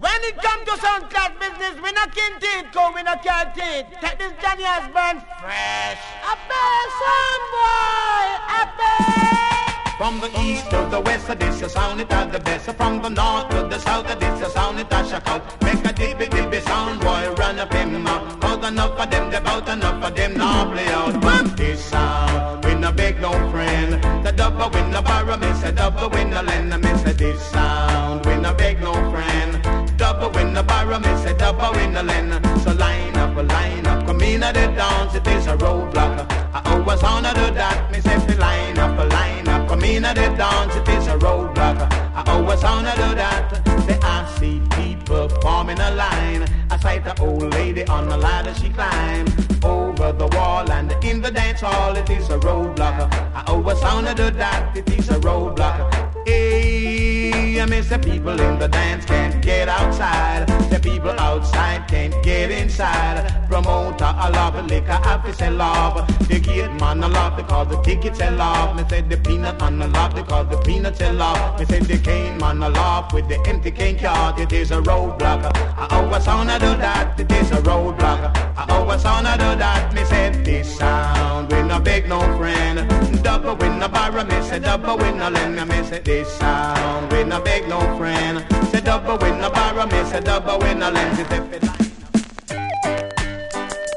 When 0.00 0.20
it 0.22 0.36
comes 0.40 0.64
to 0.68 0.76
sound 0.80 1.10
class 1.10 1.30
business, 1.40 1.74
we 1.82 1.90
not 1.92 2.14
kin 2.14 2.38
teeth, 2.40 2.66
come 2.72 2.94
we 2.94 3.02
not 3.02 3.22
can't 3.22 3.52
teeth. 3.54 3.86
Take 4.00 4.18
this 4.18 4.32
Johnny 4.42 4.64
Osborne 4.64 5.22
fresh. 5.40 5.98
A 6.22 6.34
best 6.48 6.92
son 7.00 7.40
boy, 7.54 8.26
a 8.58 8.66
best. 8.78 9.67
From 9.98 10.20
the 10.20 10.30
east 10.40 10.70
to 10.70 10.86
the 10.92 11.00
west, 11.00 11.26
this 11.40 11.60
a 11.60 11.68
sound 11.68 12.00
it 12.00 12.12
at 12.12 12.30
the 12.30 12.38
best. 12.38 12.70
From 12.76 13.02
the 13.02 13.08
north 13.08 13.48
to 13.48 13.66
the 13.68 13.80
south, 13.80 14.06
this 14.20 14.46
a 14.46 14.48
sound 14.48 14.78
it 14.78 14.86
a 14.92 15.04
shock 15.04 15.26
out. 15.26 15.42
Make 15.60 15.84
a 15.84 15.92
dibby 15.92 16.26
dibby 16.30 16.60
sound 16.62 17.00
boy 17.00 17.34
run 17.36 17.58
up 17.58 17.72
him 17.72 18.04
mouth. 18.04 18.38
Cause 18.38 18.64
enough 18.68 18.96
of 18.96 19.10
them 19.10 19.28
they 19.28 19.40
bout 19.40 19.68
enough 19.68 20.04
of 20.04 20.14
them 20.14 20.34
now 20.34 20.70
play 20.70 20.86
out. 20.86 21.20
But 21.20 21.56
this 21.56 21.84
sound, 21.84 22.64
we 22.64 22.76
no 22.76 22.92
beg 22.92 23.20
no 23.20 23.32
friend. 23.50 23.94
The 24.24 24.30
double 24.30 24.70
win 24.70 24.92
no 24.92 25.02
borrow, 25.02 25.36
me 25.36 25.52
say 25.54 25.72
double 25.72 26.10
win 26.10 26.30
no 26.30 26.42
lend. 26.42 26.70
Me 26.80 26.90
say 26.98 27.12
this 27.14 27.42
sound, 27.50 28.24
we 28.24 28.36
no 28.36 28.54
beg 28.54 28.80
no 28.80 28.94
friend. 29.10 29.98
Double 29.98 30.30
win 30.30 30.52
no 30.52 30.62
borrow, 30.62 31.00
me 31.00 31.12
say 31.24 31.36
double 31.36 31.72
win 31.72 31.92
no 31.94 32.02
lend. 32.02 32.46
So 32.62 32.72
line 32.72 33.16
up, 33.16 33.34
line 33.34 33.84
up, 33.84 34.06
come 34.06 34.20
in 34.20 34.44
at 34.44 34.54
the 34.54 34.68
dance, 34.78 35.16
it 35.16 35.26
is 35.26 35.48
a 35.48 35.56
roadblock. 35.56 36.30
I 36.54 36.62
always 36.72 37.02
honor 37.02 37.34
that, 37.34 37.90
me 37.90 38.00
in 39.88 40.04
at 40.04 40.16
the 40.16 40.28
dance, 40.36 40.74
it 40.76 40.88
is 40.88 41.06
a 41.06 41.16
roadblock. 41.18 41.78
I 42.14 42.22
always 42.26 42.62
wanna 42.62 42.94
do 42.96 43.14
that. 43.14 43.66
Say 43.86 43.98
I 44.02 44.16
see 44.38 44.60
people 44.76 45.28
forming 45.40 45.78
a 45.78 45.90
line. 45.92 46.44
I 46.70 46.76
sight 46.78 47.04
the 47.04 47.18
old 47.20 47.54
lady 47.54 47.84
on 47.86 48.08
the 48.08 48.16
ladder 48.16 48.54
she 48.54 48.68
climb 48.70 49.26
over 49.64 50.12
the 50.12 50.28
wall 50.36 50.70
and 50.70 50.92
in 51.04 51.20
the 51.20 51.30
dance 51.30 51.60
hall 51.60 51.96
it 51.96 52.08
is 52.10 52.28
a 52.28 52.38
roadblock. 52.38 53.12
I 53.34 53.44
always 53.46 53.80
wanna 53.80 54.14
do 54.14 54.30
that, 54.30 54.76
it 54.76 54.88
is 54.90 55.08
a 55.08 55.18
roadblock. 55.20 55.97
Hey, 57.58 57.64
I 57.64 57.66
miss 57.66 57.88
the 57.88 57.98
people 57.98 58.40
in 58.40 58.60
the 58.60 58.68
dance 58.68 59.04
can't 59.04 59.42
get 59.42 59.68
outside. 59.68 60.46
The 60.70 60.78
people 60.78 61.10
outside 61.18 61.88
can't 61.88 62.14
get 62.22 62.52
inside. 62.52 63.48
Promoter, 63.48 64.04
I 64.04 64.28
love 64.28 64.64
liquor, 64.66 64.92
I 64.92 65.20
fi 65.20 65.32
sell 65.32 65.60
off. 65.60 66.06
The 66.28 66.38
gate 66.38 66.70
man, 66.78 67.02
I 67.02 67.08
love 67.08 67.36
because 67.36 67.66
the 67.66 67.82
tickets 67.82 68.18
sell 68.18 68.40
off. 68.40 68.76
Me 68.76 68.84
say 68.88 69.00
the 69.00 69.16
peanut 69.16 69.58
man, 69.58 69.82
I 69.82 69.86
love 69.86 70.14
because 70.14 70.46
the 70.50 70.58
peanuts 70.58 70.98
sell 70.98 71.20
off. 71.20 71.58
Me 71.58 71.66
say 71.66 71.80
the 71.80 71.98
cane 71.98 72.38
man, 72.38 72.62
I 72.62 72.68
love 72.68 73.12
with 73.12 73.26
the 73.28 73.40
empty 73.48 73.72
cane 73.72 73.98
cart. 73.98 74.38
It 74.38 74.52
is 74.52 74.70
a 74.70 74.80
roadblock. 74.80 75.50
I 75.76 75.88
always 75.90 76.28
wanna 76.28 76.60
do 76.60 76.76
that. 76.76 77.18
It 77.18 77.32
is 77.32 77.50
a 77.50 77.56
roadblock. 77.56 78.36
I 78.56 78.66
always 78.68 79.02
wanna 79.02 79.32
do 79.32 79.58
that. 79.58 79.92
Me 79.94 80.04
say 80.04 80.30
this 80.44 80.78
sound, 80.78 81.50
we 81.50 81.60
no 81.62 81.80
beg 81.80 82.08
no 82.08 82.20
friend. 82.38 82.88
Double 83.24 83.56
win 83.56 83.80
no 83.80 83.88
borrow, 83.88 84.22
me 84.22 84.42
say 84.42 84.60
double 84.60 84.96
win 84.96 85.18
no 85.18 85.28
lend. 85.28 85.56
Me 85.68 85.77
say 85.88 86.00
this 86.00 86.28
sound, 86.36 87.10
we 87.10 87.24
no 87.24 87.40
beg 87.40 87.66
no 87.66 87.80
friend. 87.96 88.44
Say 88.70 88.80
double 88.80 89.16
win 89.18 89.40
no 89.40 89.50
borrow, 89.50 89.86
me 89.86 90.04
say 90.10 90.20
double 90.20 90.58
win 90.58 90.80
no 90.80 90.90
lend. 90.90 91.18
It 91.18 91.32
if 91.32 91.52
it 91.52 91.64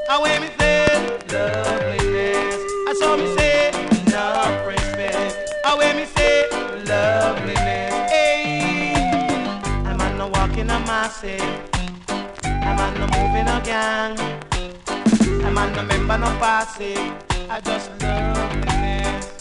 I 0.10 0.20
wear 0.22 0.40
me 0.40 0.50
say 0.58 0.86
loveliness. 1.34 2.56
I 2.88 2.94
saw 2.98 3.18
me 3.18 3.28
say 3.36 3.72
love 4.14 4.68
respect. 4.68 5.50
I 5.66 5.76
wear 5.78 5.94
me 5.94 6.06
say 6.06 6.48
loveliness. 6.88 7.94
Hey, 8.10 8.94
I'm 9.86 10.00
on 10.00 10.18
the 10.18 10.28
walking 10.28 10.70
on 10.70 10.86
my 10.86 11.10
say. 11.10 11.40
I'm 12.46 12.80
on 12.80 12.94
the 13.02 13.08
moving 13.16 13.48
a 13.56 13.60
gang. 13.66 14.18
I'm 15.46 15.58
on 15.58 15.74
the 15.74 15.84
member 15.84 16.18
no 16.18 16.28
party. 16.40 16.96
I 17.50 17.60
just 17.60 17.92
loveliness 18.02 19.41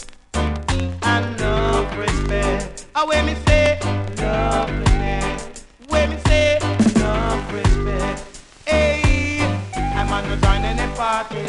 love. 1.97 2.85
I 2.95 3.03
wear 3.05 3.23
me 3.23 3.35
say 3.47 3.79
loveliness. 4.17 5.65
Wear 5.89 6.07
me 6.07 6.17
say 6.25 6.59
love 6.99 7.53
respect. 7.53 8.23
Hey, 8.65 9.41
I'm 9.75 10.29
the 10.29 10.35
join 10.37 10.63
any 10.63 10.87
party. 10.95 11.45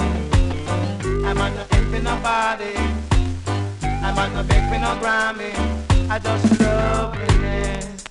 I'm 1.26 1.38
on 1.38 1.55
the 1.55 1.66
empty 1.74 2.01
no 2.01 2.16
body. 2.22 2.74
I'm 4.05 4.18
on 4.18 4.34
the 4.34 4.43
big 4.45 4.62
no 4.80 4.97
Grammy. 5.01 5.53
I 6.11 6.18
just 6.18 6.61
loveliness 6.61 8.05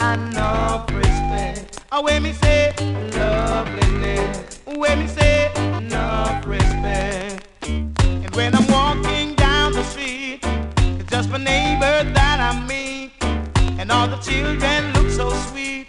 and 0.00 0.34
love 0.34 0.88
respect. 0.90 1.80
Ah, 1.90 1.98
oh, 1.98 2.02
when 2.02 2.22
me 2.22 2.32
say 2.32 2.74
loveliness, 3.16 4.60
when 4.66 4.98
me 5.00 5.06
say 5.06 5.50
love 5.90 6.46
respect. 6.46 7.46
And 7.62 8.34
when 8.34 8.54
I'm 8.54 8.66
walking 8.70 8.97
a 11.38 11.44
neighbor 11.44 11.98
that 12.14 12.38
I 12.40 12.50
meet, 12.66 13.12
and 13.78 13.90
all 13.90 14.08
the 14.08 14.16
children 14.16 14.92
look 14.94 15.10
so 15.10 15.30
sweet. 15.48 15.86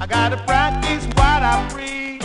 I 0.00 0.06
gotta 0.06 0.38
practice 0.44 1.04
what 1.18 1.42
I 1.52 1.68
preach. 1.72 2.22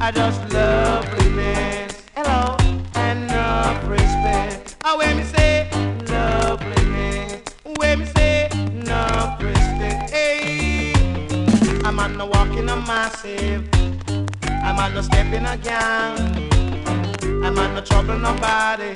I 0.00 0.10
just 0.12 0.40
love 0.52 1.04
loveliness, 1.04 2.02
hello, 2.14 2.56
and 2.94 3.24
enough 3.24 3.80
respect. 3.88 4.76
Oh, 4.84 4.98
when 4.98 5.16
me 5.16 5.24
say 5.24 5.68
loveliness, 6.14 7.42
when 7.78 8.00
me 8.00 8.06
say 8.16 8.48
enough 8.52 9.42
respect, 9.42 10.10
hey, 10.10 10.92
I'm 11.84 11.98
on 11.98 12.18
the 12.18 12.26
walking 12.26 12.68
a 12.68 12.76
massive. 12.76 13.68
I'm 14.66 14.78
on 14.78 14.94
the 14.94 15.02
steppin' 15.02 15.46
a 15.46 15.56
gang. 15.56 16.18
I'm 17.44 17.58
on 17.58 17.74
the 17.74 17.82
trouble 17.82 18.18
nobody. 18.18 18.92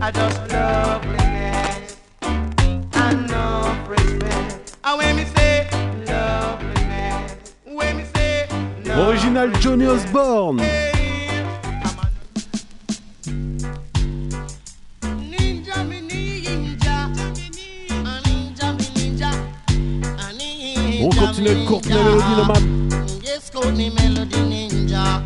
I 0.00 0.10
just 0.10 0.38
love 0.52 1.04
loveliness. 1.04 1.85
Original 8.98 9.52
Johnny 9.60 9.86
Osborne. 9.86 10.60
On 20.98 21.10
continue 21.10 21.48
avec 21.48 21.68
le 21.68 22.44
man. 22.46 22.88
Yes, 23.22 23.50
Courtney 23.52 23.90
Melody 23.90 24.40
Ninja. 24.40 25.22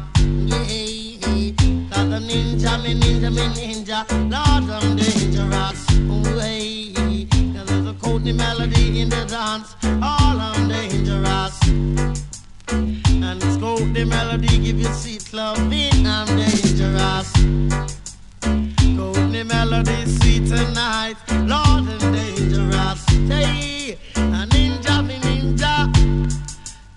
Yeah, 0.47 1.53
cause 1.91 2.11
the 2.11 2.19
ninja, 2.21 2.77
me 2.83 2.95
ninja, 2.95 3.31
me 3.31 3.49
ninja. 3.55 4.05
Lord, 4.29 4.69
I'm 4.69 4.97
dangerous. 4.97 5.90
Courtney 8.31 8.45
Melody 8.45 9.01
in 9.01 9.09
the 9.09 9.25
dance. 9.25 9.75
All 9.85 10.39
I'm 10.39 10.69
dangerous. 10.69 11.59
And 12.69 13.43
it's 13.43 13.57
the 13.57 14.05
Melody, 14.07 14.47
give 14.59 14.79
you 14.79 14.93
sweet 14.93 15.33
loving. 15.33 16.07
I'm 16.07 16.27
dangerous. 16.37 17.33
Courtney 18.97 19.43
Melody, 19.43 20.07
sweet 20.07 20.47
tonight. 20.47 21.17
Lord, 21.43 21.89
I'm 21.89 22.13
dangerous. 22.13 23.05
Hey, 23.27 23.99
a 24.15 24.47
ninja, 24.47 25.05
me 25.05 25.19
ninja. 25.19 25.91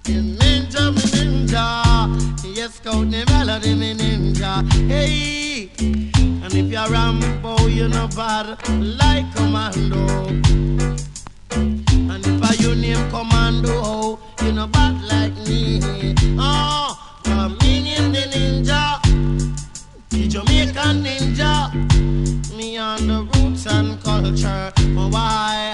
Ninja, 0.03 0.91
me 0.93 1.01
ninja. 1.17 2.55
Yes, 2.55 2.79
Courtney 2.79 3.23
Melody, 3.25 3.73
me 3.73 3.95
ninja. 3.95 4.61
Hey, 4.87 5.71
and 5.79 6.53
if 6.53 6.71
you're 6.71 6.87
Rambo, 6.89 7.65
you're 7.65 7.89
no 7.89 8.07
bad 8.09 8.59
like 8.69 9.33
Commando. 9.35 10.52
You 13.13 13.19
Commando, 13.19 14.19
you're 14.41 14.53
no 14.53 14.65
bad 14.65 15.03
like 15.03 15.35
me. 15.47 15.79
Oh, 16.39 16.97
in 17.27 18.11
the 18.11 18.25
ninja, 18.33 18.99
the 20.09 20.27
Jamaican 20.27 21.03
ninja. 21.03 21.71
Me 22.57 22.77
on 22.79 23.05
the 23.05 23.21
roots 23.35 23.67
and 23.67 24.01
culture. 24.03 24.73
Oh, 24.97 25.09
why? 25.09 25.72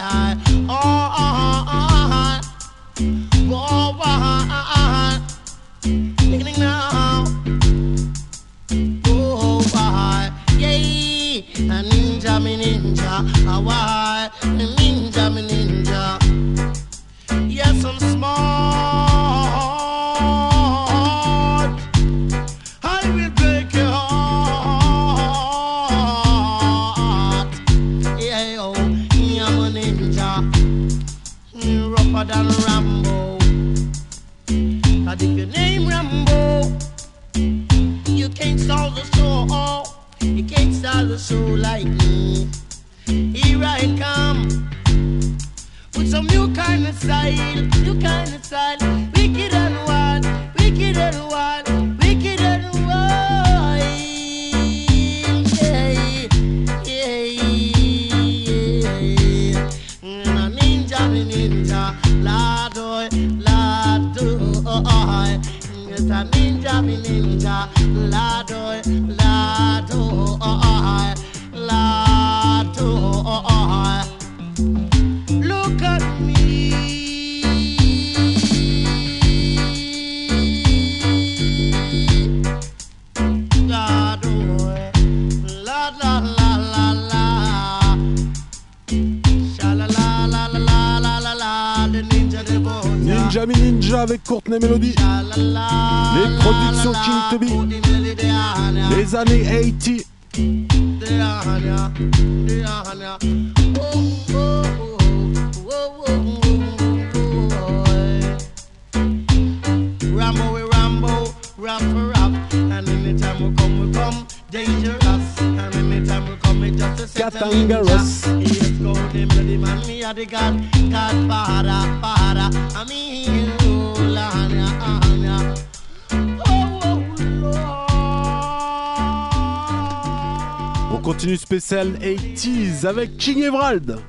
Spécial 131.70 132.00
80s 132.02 132.84
avec 132.84 133.16
King 133.18 133.44
Evrald. 133.44 134.02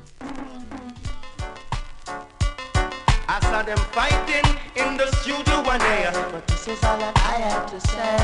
I 3.29 3.39
saw 3.41 3.61
them 3.61 3.77
fighting 3.91 4.57
in 4.75 4.97
the 4.97 5.05
studio 5.17 5.61
one 5.61 5.77
day. 5.79 6.09
But 6.31 6.47
this 6.47 6.67
is 6.67 6.83
all 6.83 6.97
that 6.97 7.15
I 7.17 7.37
have 7.37 7.69
to 7.69 7.79
say. 7.87 8.17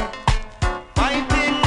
Fighting. 0.96 1.62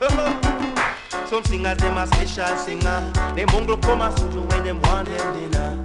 Some 1.28 1.44
singers, 1.44 1.78
them 1.78 1.98
a 1.98 2.06
special 2.08 2.56
singer. 2.56 3.12
Them 3.36 3.46
mongrel 3.52 3.78
come 3.78 4.00
a 4.00 4.10
studio 4.16 4.40
when 4.48 4.64
them 4.64 4.80
want 4.82 5.06
them 5.06 5.34
dinner. 5.38 5.84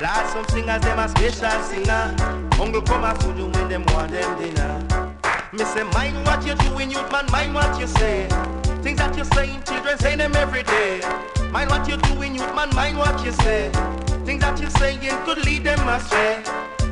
Last 0.00 0.32
some 0.32 0.44
singers, 0.48 0.82
them 0.82 0.98
a 0.98 1.08
special 1.08 1.62
singer. 1.62 2.16
Mongrel 2.58 2.82
come 2.82 3.04
a 3.04 3.14
studio 3.20 3.46
when 3.46 3.68
them 3.68 3.84
want 3.94 4.10
them 4.10 4.38
dinner. 4.40 4.82
Me 5.52 5.64
say, 5.64 5.84
mind 5.94 6.16
what 6.26 6.44
you're 6.44 6.56
doing, 6.56 6.90
youth 6.90 7.12
man, 7.12 7.26
mind 7.30 7.54
what 7.54 7.78
you 7.78 7.86
say. 7.86 8.28
Things 8.84 8.98
that 8.98 9.16
you're 9.16 9.24
saying, 9.24 9.62
children 9.62 9.96
say 9.98 10.14
them 10.14 10.36
every 10.36 10.62
day. 10.62 11.00
Mind 11.50 11.70
what 11.70 11.88
you're 11.88 11.96
doing, 12.12 12.34
youth 12.34 12.54
man, 12.54 12.68
mind 12.74 12.98
what 12.98 13.24
you 13.24 13.32
say. 13.32 13.70
Things 14.26 14.42
that 14.42 14.60
you're 14.60 14.68
saying 14.76 15.00
could 15.24 15.38
lead 15.46 15.64
them 15.64 15.88
astray. 15.88 16.44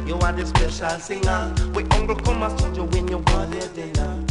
You 0.07 0.17
are 0.21 0.33
the 0.33 0.47
special 0.47 0.99
singer. 0.99 1.55
We 1.75 1.85
hungry 1.91 2.17
come 2.25 2.45
a 2.45 2.59
studio 2.59 2.85
when 2.85 3.09
you 3.09 3.19
want 3.19 3.51
their 3.53 3.69
dinner. 3.77 4.25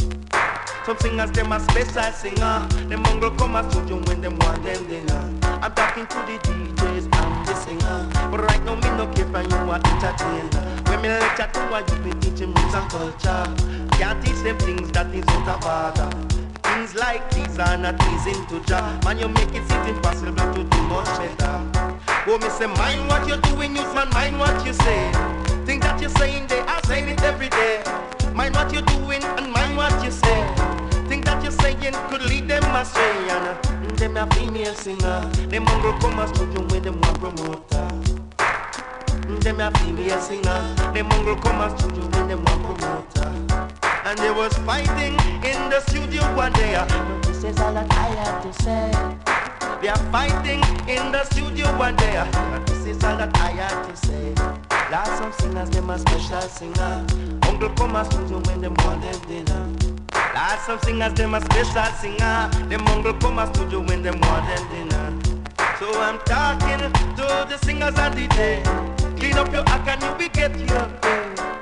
Some 0.84 0.98
singers, 0.98 1.30
them 1.30 1.52
a 1.52 1.60
special 1.60 2.10
singer. 2.10 2.66
Them 2.90 3.04
hungry 3.04 3.30
come 3.38 3.54
a 3.54 3.70
studio 3.70 4.02
when 4.08 4.20
them 4.20 4.40
want 4.40 4.60
them 4.64 4.84
dinner. 4.88 5.22
I'm 5.62 5.72
talking 5.72 6.08
to 6.08 6.18
the 6.26 6.42
DJs 6.42 7.06
and 7.14 7.46
the 7.46 7.54
singer. 7.54 8.10
But 8.28 8.40
right 8.42 8.64
now, 8.64 8.74
me 8.74 8.90
no 8.98 9.06
care 9.14 9.30
for 9.30 9.40
you 9.40 9.70
are 9.70 9.78
entertainer. 9.78 10.82
When 10.90 11.00
me 11.00 11.10
lecture 11.10 11.48
to 11.52 11.60
what 11.70 11.88
you 11.88 11.98
be 12.02 12.10
teaching 12.18 12.52
roots 12.52 12.74
and 12.74 12.90
culture. 12.90 13.46
Can't 14.02 14.18
teach 14.26 14.42
them 14.42 14.58
things 14.58 14.90
that 14.90 15.14
is 15.14 15.24
out 15.28 15.46
of 15.46 16.02
order. 16.02 16.41
Things 16.82 16.96
like 16.96 17.30
these 17.30 17.60
are 17.60 17.78
not 17.78 17.96
pleasing 17.96 18.44
to 18.46 18.58
Jah. 18.66 18.98
Man, 19.04 19.16
you 19.16 19.28
make 19.28 19.54
it 19.54 19.62
seem 19.70 19.94
impossible 19.94 20.34
to 20.34 20.64
do 20.64 20.82
much 20.90 21.06
better. 21.16 21.70
Oh, 22.26 22.38
me 22.42 22.48
say, 22.48 22.66
mind 22.66 23.06
what 23.06 23.28
you're 23.28 23.40
doing, 23.42 23.76
youth 23.76 23.94
man, 23.94 24.10
mind 24.10 24.36
what 24.36 24.66
you 24.66 24.72
say. 24.72 25.12
Things 25.64 25.84
that 25.84 26.00
you're 26.00 26.10
saying, 26.10 26.48
they 26.48 26.58
are 26.58 26.82
saying 26.82 27.08
it 27.08 27.22
every 27.22 27.50
day. 27.50 27.84
Mind 28.34 28.56
what 28.56 28.72
you're 28.72 28.82
doing 28.82 29.22
and 29.22 29.52
mind 29.52 29.76
what 29.76 29.94
you 30.02 30.10
say. 30.10 30.38
Things 31.06 31.24
that 31.24 31.40
you're 31.44 31.52
saying 31.52 31.94
could 32.10 32.22
lead 32.22 32.48
them 32.48 32.64
astray. 32.74 33.30
And 33.30 33.46
uh, 33.46 33.94
them 33.94 34.16
a 34.16 34.26
female 34.34 34.74
singer. 34.74 35.20
Them 35.50 35.62
mongrel 35.62 35.96
come 36.00 36.18
a 36.18 36.26
studio 36.34 36.66
when 36.66 36.82
them 36.82 37.00
want 37.00 37.20
promoter. 37.20 37.86
Them 39.38 39.60
a 39.60 39.70
female 39.78 40.20
singer. 40.20 40.74
Them 40.92 41.06
mongrel 41.06 41.36
come 41.36 41.60
a 41.60 41.78
studio 41.78 42.02
when 42.10 42.26
them 42.26 42.44
want 42.44 42.80
promoter. 42.80 43.71
And 44.12 44.20
they 44.20 44.30
was 44.30 44.52
fighting 44.58 45.14
in 45.42 45.70
the 45.70 45.80
studio 45.88 46.20
one 46.36 46.52
day. 46.52 46.74
But 46.76 47.22
this 47.22 47.44
is 47.44 47.58
all 47.58 47.72
that 47.72 47.90
I 47.90 48.08
have 48.20 48.42
to 48.42 48.62
say. 48.62 48.92
They 49.80 49.88
are 49.88 50.04
fighting 50.12 50.60
in 50.86 51.12
the 51.12 51.24
studio 51.24 51.64
one 51.78 51.96
day. 51.96 52.22
But 52.30 52.66
this 52.66 52.84
is 52.84 53.02
all 53.04 53.16
that 53.16 53.34
I 53.38 53.52
have 53.52 53.88
to 53.88 54.06
say. 54.06 54.34
Last 54.92 55.16
some 55.16 55.32
singers, 55.32 55.70
them 55.70 55.88
a 55.88 55.98
special 55.98 56.42
singer. 56.42 57.06
Uncle 57.48 57.70
come 57.70 57.96
a 57.96 58.04
studio 58.04 58.42
when 58.44 58.60
them 58.60 58.74
want 58.84 59.00
them 59.00 59.18
dinner. 59.28 59.94
Last 60.34 60.66
some 60.66 60.78
singers, 60.80 61.14
them 61.14 61.32
a 61.32 61.40
special 61.40 61.94
singer. 61.96 62.50
Them 62.68 62.86
uncle 62.88 63.14
come 63.14 63.38
a 63.38 63.46
studio 63.54 63.80
when 63.80 64.02
them 64.02 64.20
want 64.20 64.46
them 64.46 64.68
dinner. 64.68 65.22
So 65.78 65.90
I'm 66.02 66.18
talking 66.26 66.80
to 67.16 67.46
the 67.48 67.56
singers 67.64 67.98
and 67.98 68.14
DJ. 68.14 69.18
Clean 69.18 69.38
up 69.38 69.50
your 69.50 69.66
act 69.66 69.88
and 69.88 70.02
you 70.02 70.10
will 70.10 70.28
get 70.34 70.58
your 70.58 70.86
pay. 71.00 71.61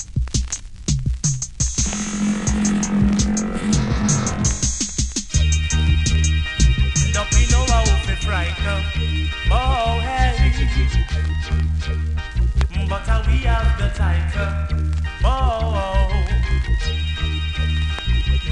We 13.31 13.37
have 13.47 13.77
the. 13.77 13.91
Oh. 15.23 16.11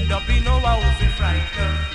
Don't 0.07 0.25
be 0.25 0.39
no 0.39 0.55
out 0.65 0.81
fi 1.19 1.88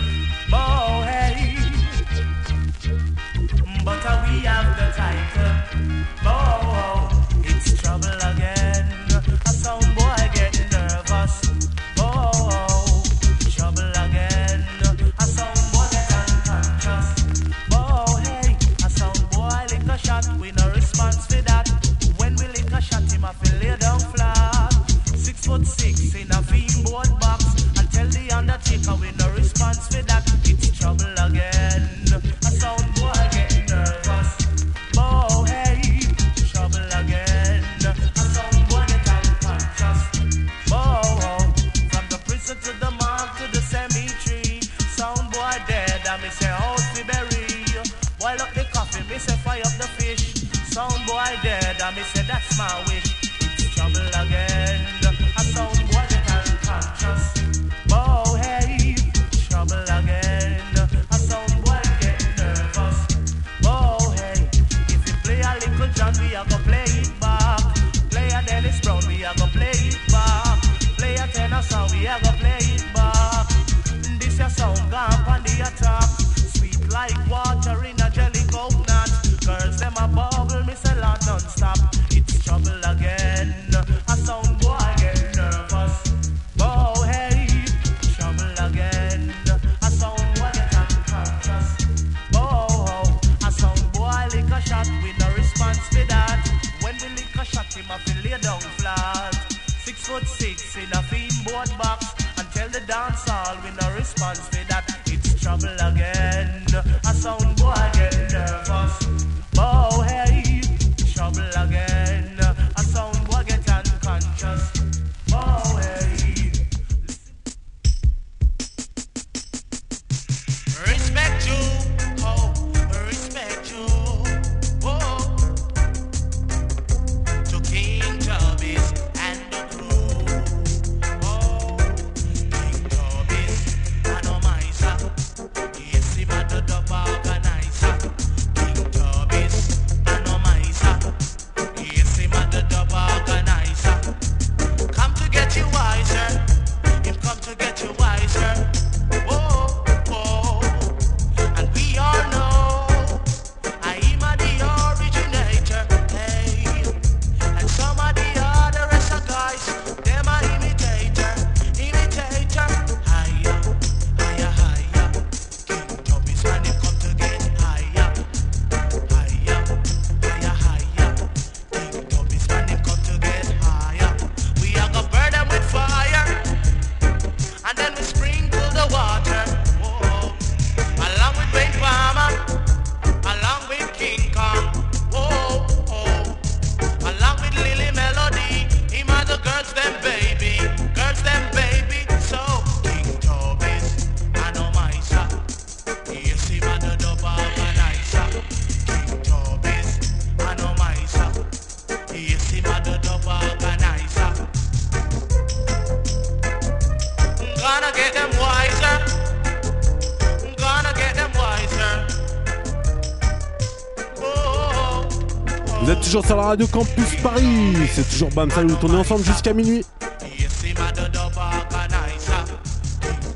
Vous 215.85 215.91
êtes 215.91 216.01
toujours 216.01 216.25
sur 216.25 216.37
la 216.37 216.45
radio 216.45 216.67
Campus 216.67 217.15
Paris. 217.23 217.75
C'est 217.93 218.09
toujours 218.09 218.31
Bam 218.31 218.51
Salut. 218.51 218.73
On 218.83 218.95
est 218.95 218.97
ensemble 218.97 219.23
jusqu'à 219.23 219.53
minuit. 219.53 219.85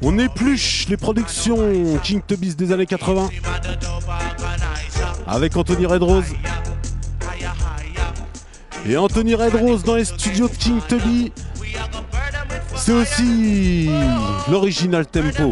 On 0.00 0.18
épluche 0.18 0.86
les 0.88 0.96
productions 0.96 1.58
King 2.02 2.22
Tubby's 2.26 2.56
des 2.56 2.72
années 2.72 2.86
80 2.86 3.28
avec 5.26 5.54
Anthony 5.58 5.84
Redrose. 5.84 6.24
Et 8.86 8.96
Anthony 8.96 9.34
Redrose 9.34 9.84
dans 9.84 9.96
les 9.96 10.06
studios 10.06 10.48
de 10.48 10.54
King 10.54 10.80
Tubby, 10.88 11.30
c'est 12.76 12.92
aussi 12.92 13.90
l'original 14.50 15.06
tempo. 15.06 15.50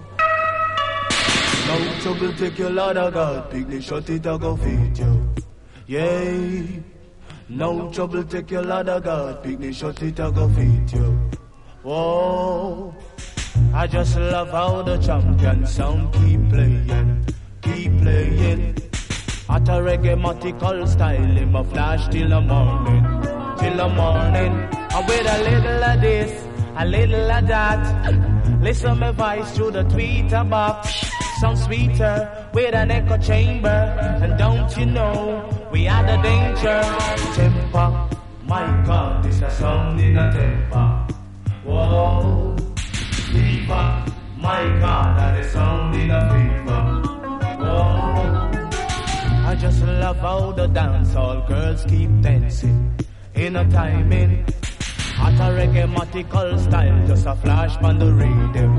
No 1.68 2.00
trouble, 2.00 2.32
take 2.34 2.58
your 2.58 2.70
Lord 2.70 2.96
of 2.96 3.14
God. 3.14 3.50
Picnic 3.50 3.82
shut 3.82 4.10
it, 4.10 4.26
I 4.26 4.36
go 4.36 4.56
feed 4.56 4.98
you. 4.98 5.28
Yeah. 5.86 6.80
No 7.48 7.90
trouble, 7.92 8.24
take 8.24 8.50
your 8.50 8.62
Lord 8.62 8.88
of 8.88 9.04
God. 9.04 9.42
Picnic 9.42 9.74
shut 9.74 10.02
it, 10.02 10.20
I 10.20 10.30
go 10.30 10.48
feed 10.48 10.92
you. 10.92 11.18
Whoa. 11.82 12.94
I 13.74 13.86
just 13.86 14.16
love 14.16 14.50
how 14.50 14.82
the 14.82 14.98
champion 14.98 15.66
sound 15.66 16.12
keep 16.14 16.48
playing, 16.50 17.26
keep 17.62 17.98
playing. 18.00 18.76
At 19.48 19.68
a 19.68 19.80
reggae 19.80 20.88
style, 20.88 21.16
him 21.16 21.56
a 21.56 21.64
flash 21.64 22.08
till 22.08 22.28
the 22.28 22.40
morning, 22.40 23.04
till 23.58 23.76
the 23.76 23.88
morning. 23.88 24.52
And 24.94 25.08
with 25.08 25.26
a 25.26 25.38
little 25.42 25.84
of 25.84 26.00
this, 26.00 26.46
a 26.76 26.84
little 26.86 27.30
of 27.30 27.46
that. 27.48 28.60
Listen 28.60 28.98
my 28.98 29.10
voice 29.12 29.50
through 29.56 29.72
the 29.72 29.84
tweeter 29.84 30.48
box. 30.48 31.10
Sound 31.40 31.58
sweeter 31.58 32.48
with 32.54 32.74
an 32.74 32.90
echo 32.90 33.18
chamber. 33.18 33.68
And 34.22 34.38
don't 34.38 34.76
you 34.76 34.86
know, 34.86 35.68
we 35.72 35.88
are 35.88 36.04
the 36.06 36.16
danger. 36.22 36.80
Temper, 37.34 38.08
my 38.44 38.82
God, 38.86 39.24
this 39.24 39.42
a 39.42 39.50
sound 39.50 40.00
in 40.00 40.16
a 40.16 40.32
temper. 40.32 41.06
Whoa, 41.64 42.56
fever, 42.76 44.04
my 44.36 44.62
God, 44.80 45.18
that 45.18 45.40
is 45.40 45.52
sound 45.52 45.94
in 45.96 46.10
a 46.10 46.20
fever. 46.30 46.82
Whoa. 47.64 48.42
I 49.48 49.56
just 49.58 49.82
love 49.82 50.18
how 50.18 50.52
the 50.52 50.66
dance 50.68 51.08
dancehall 51.08 51.48
girls 51.48 51.84
keep 51.84 52.10
dancing 52.20 52.92
in 53.34 53.56
a 53.56 53.68
timing. 53.70 54.44
At 55.18 55.34
a 55.34 55.48
reggae 55.54 56.58
style, 56.58 57.06
just 57.06 57.26
a 57.26 57.36
flash 57.36 57.76
on 57.82 57.98
the 57.98 58.12
rhythm, 58.12 58.78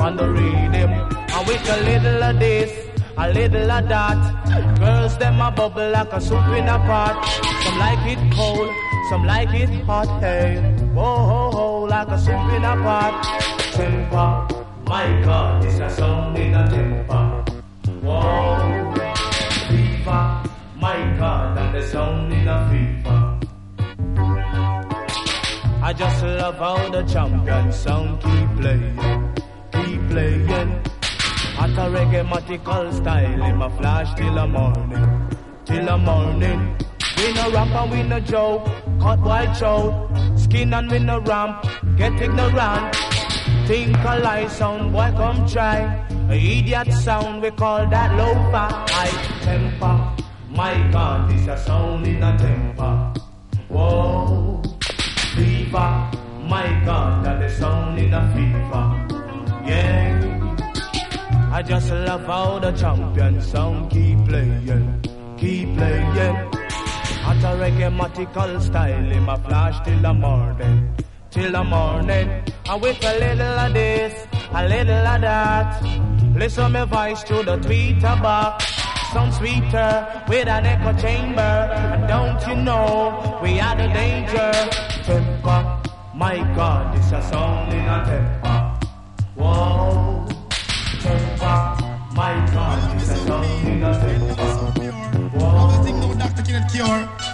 on 0.00 0.16
the 0.16 0.28
rhythm. 0.28 0.90
And 0.92 1.46
with 1.46 1.68
a 1.68 1.76
little 1.82 2.22
of 2.22 2.38
this, 2.38 2.90
a 3.16 3.32
little 3.32 3.70
of 3.70 3.88
that. 3.88 4.78
Girls 4.78 5.18
them 5.18 5.40
a 5.40 5.50
bubble 5.50 5.90
like 5.90 6.12
a 6.12 6.20
soup 6.20 6.46
in 6.56 6.68
a 6.68 6.78
pot. 6.78 7.24
Some 7.64 7.78
like 7.78 8.06
it 8.06 8.32
cold, 8.34 8.70
some 9.10 9.26
like 9.26 9.54
it 9.54 9.84
hot. 9.84 10.20
Hey, 10.20 10.60
whoa 10.94 11.16
ho 11.28 11.50
ho, 11.50 11.80
like 11.84 12.08
a 12.08 12.18
soup 12.18 12.52
in 12.54 12.64
a 12.64 12.74
pot. 12.76 13.24
Temper, 13.74 14.48
my 14.86 15.22
God, 15.24 15.62
this 15.62 15.78
a 15.80 15.90
song 15.90 16.36
in 16.36 16.54
a 16.54 16.68
temper. 16.70 17.44
Whoa, 18.00 18.94
fever, 19.68 20.42
my 20.76 21.16
God, 21.18 21.58
and 21.58 21.74
the 21.74 21.82
sound 21.86 22.32
in 22.32 22.48
a 22.48 22.70
fever. 22.70 22.89
I 25.90 25.92
just 25.92 26.22
love 26.22 26.56
how 26.56 26.88
the 26.88 27.02
champion 27.02 27.72
sound 27.72 28.22
keep 28.22 28.48
playing, 28.60 28.96
keep 29.72 30.00
playing. 30.08 30.70
At 31.58 31.74
a 31.82 31.86
reggae 31.90 32.22
matical 32.28 32.92
style, 32.92 33.42
in 33.42 33.56
my 33.56 33.68
flash 33.70 34.14
till 34.14 34.32
the 34.32 34.46
morning, 34.46 35.28
till 35.64 35.84
the 35.84 35.98
morning. 35.98 36.76
We 37.16 37.32
no 37.32 37.50
rap 37.50 37.74
and 37.74 37.90
we 37.90 38.02
no 38.04 38.20
joke, 38.20 38.66
cut 39.00 39.18
white 39.18 39.52
throat, 39.56 40.08
skin 40.36 40.72
and 40.74 40.88
we 40.88 41.00
no 41.00 41.18
ramp, 41.22 41.66
get 41.96 42.12
ignorant. 42.22 42.94
Think 43.66 43.96
a 43.96 44.20
lie 44.20 44.46
sound, 44.46 44.92
boy 44.92 45.10
come 45.16 45.44
try. 45.48 46.06
A 46.30 46.36
idiot 46.36 46.92
sound, 46.92 47.42
we 47.42 47.50
call 47.50 47.84
that 47.88 48.16
low-fi 48.16 48.68
high 48.90 49.40
temper. 49.42 50.24
My 50.50 50.88
God, 50.92 51.28
this 51.28 51.48
a 51.48 51.58
sound 51.58 52.06
in 52.06 52.22
a 52.22 52.38
temper. 52.38 53.12
Whoa, 53.68 54.62
fever. 55.40 55.90
My 56.52 56.68
God, 56.84 57.24
that 57.24 57.42
is 57.42 57.56
sound 57.58 57.98
in 57.98 58.12
a 58.12 58.22
fever. 58.34 58.84
Yeah. 59.68 60.30
I 61.52 61.62
just 61.62 61.90
love 61.90 62.24
how 62.26 62.58
the 62.58 62.72
champion 62.72 63.40
sound 63.40 63.90
keep 63.90 64.18
playing, 64.28 65.02
keep 65.38 65.68
playing. 65.76 66.16
At 67.30 67.44
a 67.48 67.52
reggae 67.60 68.60
style, 68.60 69.12
in 69.12 69.22
my 69.22 69.36
flash 69.46 69.76
till 69.84 70.00
the 70.00 70.12
morning, 70.12 70.76
till 71.30 71.52
the 71.52 71.64
morning. 71.64 72.28
And 72.68 72.82
with 72.82 73.04
a 73.04 73.12
little 73.18 73.58
of 73.64 73.72
this, 73.72 74.14
a 74.52 74.68
little 74.68 75.06
of 75.14 75.20
that. 75.22 75.82
Listen 76.36 76.72
my 76.72 76.84
voice 76.84 77.22
to 77.24 77.42
the 77.42 77.56
tweeter 77.58 78.16
box. 78.22 78.64
Sound 79.12 79.34
sweeter 79.34 80.24
with 80.28 80.48
an 80.48 80.66
echo 80.66 80.92
chamber. 81.00 81.52
And 81.92 82.08
don't 82.08 82.40
you 82.46 82.62
know 82.62 83.38
we 83.42 83.60
are 83.60 83.76
the 83.76 83.88
danger? 83.88 84.89
Temper, 85.10 85.82
my 86.14 86.36
God, 86.54 86.96
this 86.96 87.10
a 87.10 87.20
song 87.32 87.72
in 87.72 87.80
a 87.80 87.98
temper. 88.06 88.78
Whoa, 89.34 90.24
temper, 91.02 91.58
my 92.14 92.34
God, 92.54 93.00
this 93.00 93.10
a 93.10 93.16
song 93.26 93.44
in 93.66 93.82
a 93.82 93.92
temper. 93.92 95.36
Love 95.36 95.78
the 95.78 95.82
thing 95.82 95.98
no 95.98 96.14
doctor 96.14 96.42
cannot 96.42 96.70
cure. 96.70 96.86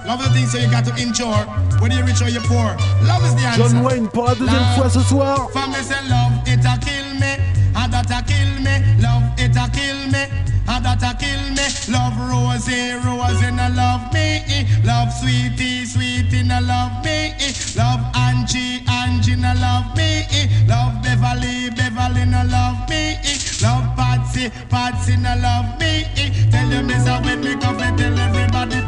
Love 0.07 0.24
the 0.24 0.31
thing 0.31 0.47
so 0.47 0.57
you 0.57 0.70
got 0.70 0.86
to 0.86 0.97
endure. 0.97 1.36
Whether 1.78 1.97
you're 1.97 2.07
rich 2.07 2.23
or 2.23 2.31
you're 2.31 2.40
poor. 2.44 2.78
Love 3.05 3.23
is 3.27 3.35
the 3.35 3.43
answer. 3.43 3.69
John 3.69 3.85
Wayne 3.85 4.09
pour 4.09 4.24
la 4.24 4.35
deuxième 4.35 4.74
fois 4.74 4.89
ce 4.89 5.01
soir. 5.01 5.51
For 5.53 5.69
me 5.69 5.74
say 5.74 6.01
love, 6.09 6.32
it 6.47 6.65
a 6.65 6.78
kill 6.81 7.20
me. 7.20 7.55
And 7.86 7.94
that 7.94 8.10
a 8.10 8.20
kill 8.26 8.50
me. 8.66 8.82
Love, 8.98 9.22
it 9.38 9.54
a 9.54 9.70
kill 9.70 10.10
me. 10.10 10.26
And 10.66 10.82
that 10.82 11.06
a 11.06 11.14
kill 11.14 11.38
me. 11.54 11.62
Love 11.86 12.18
Rosie, 12.18 12.98
Rosie 12.98 13.54
no 13.54 13.70
love 13.78 14.10
me. 14.10 14.42
Love 14.82 15.14
Sweetie, 15.14 15.86
Sweetie 15.86 16.42
no 16.42 16.58
love 16.66 17.04
me. 17.06 17.30
Love 17.78 18.02
Angie, 18.18 18.82
Angie 18.90 19.36
no 19.36 19.54
love 19.62 19.94
me. 19.94 20.26
Love 20.66 20.98
Beverly, 20.98 21.70
Beverly 21.78 22.26
no 22.26 22.42
love 22.50 22.90
me. 22.90 23.22
Love 23.62 23.94
Patsy, 23.94 24.50
Patsy 24.66 25.14
no 25.16 25.38
love 25.38 25.78
me. 25.78 26.10
Tell 26.50 26.68
them 26.68 26.88
this 26.88 27.06
a 27.06 27.22
when 27.22 27.38
me 27.38 27.54
come 27.54 27.78
and 27.78 27.96
tell 27.96 28.18
everybody. 28.18 28.82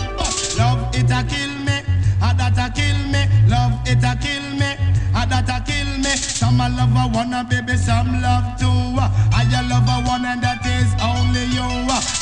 Love 0.58 0.90
it 0.90 1.06
a 1.06 1.22
kill 1.22 1.54
me. 1.62 1.86
And 2.18 2.34
that 2.34 2.58
a 2.58 2.66
kill 2.74 2.98
me. 3.14 3.30
Love 3.46 3.78
it 3.86 4.02
a 4.02 4.18
kill 4.18 4.42
me. 4.58 4.74
And 5.14 5.30
that 5.30 5.46
a 5.46 5.62
kill. 5.62 5.77
Some 6.18 6.60
a 6.60 6.68
love 6.68 6.94
a 6.94 7.08
one, 7.16 7.32
and 7.32 7.48
baby, 7.48 7.76
some 7.76 8.20
love 8.22 8.58
two. 8.58 8.66
I 8.66 9.42
a 9.48 9.62
love 9.68 9.88
a 9.88 10.08
one, 10.08 10.24
and 10.24 10.42
that 10.42 10.64
is 10.66 10.90
only 11.02 11.44
you. 11.54 11.68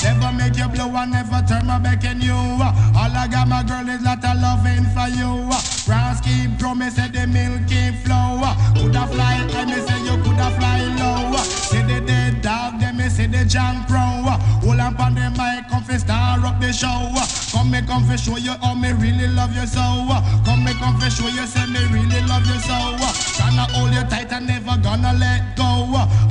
Never 0.02 0.32
make 0.36 0.56
you 0.56 0.68
blow, 0.68 0.94
and 0.96 1.12
never 1.12 1.42
turn 1.46 1.66
my 1.66 1.78
back 1.78 2.04
on 2.04 2.20
you. 2.20 2.34
All 2.34 3.12
I 3.12 3.28
got, 3.30 3.48
my 3.48 3.62
girl, 3.62 3.88
is 3.88 4.02
lot 4.02 4.24
of 4.24 4.40
loving 4.40 4.84
for 4.94 5.08
you. 5.08 5.48
Grass 5.86 6.20
keep 6.20 6.58
grow, 6.58 6.74
me 6.74 6.90
say 6.90 7.08
the 7.08 7.26
milk 7.26 7.66
keep 7.68 7.94
flow. 8.04 8.40
Coulda 8.74 9.06
fly, 9.08 9.46
I 9.48 9.64
me 9.64 9.78
say 9.86 10.00
you 10.04 10.22
coulda 10.22 10.50
fly 10.58 10.80
low. 10.98 11.05
The 13.26 13.44
junk 13.44 13.86
pro. 13.88 13.98
Uh, 13.98 14.38
hold 14.62 14.80
on 14.80 14.94
pon 14.94 15.14
the 15.14 15.30
mic, 15.30 15.68
come 15.68 15.82
fi 15.84 15.96
star 15.96 16.44
up 16.44 16.60
the 16.60 16.72
show. 16.72 16.88
Uh. 16.88 17.26
Come 17.52 17.70
me 17.70 17.80
come 17.82 18.04
fi 18.04 18.16
show 18.16 18.36
you 18.36 18.52
how 18.62 18.74
me 18.74 18.92
really 18.92 19.28
love 19.28 19.54
you 19.54 19.66
so. 19.66 19.80
Uh. 19.80 20.22
Come 20.44 20.64
me 20.64 20.72
come 20.74 20.98
fi 20.98 21.08
show 21.08 21.28
you 21.28 21.46
say 21.46 21.66
me 21.66 21.80
really 21.92 22.20
love 22.26 22.46
you 22.46 22.58
so. 22.60 22.76
Gonna 23.38 23.66
hold 23.72 23.92
you 23.94 24.04
tight 24.04 24.32
and 24.32 24.46
never 24.46 24.76
gonna 24.82 25.12
let 25.14 25.56
go. 25.56 25.64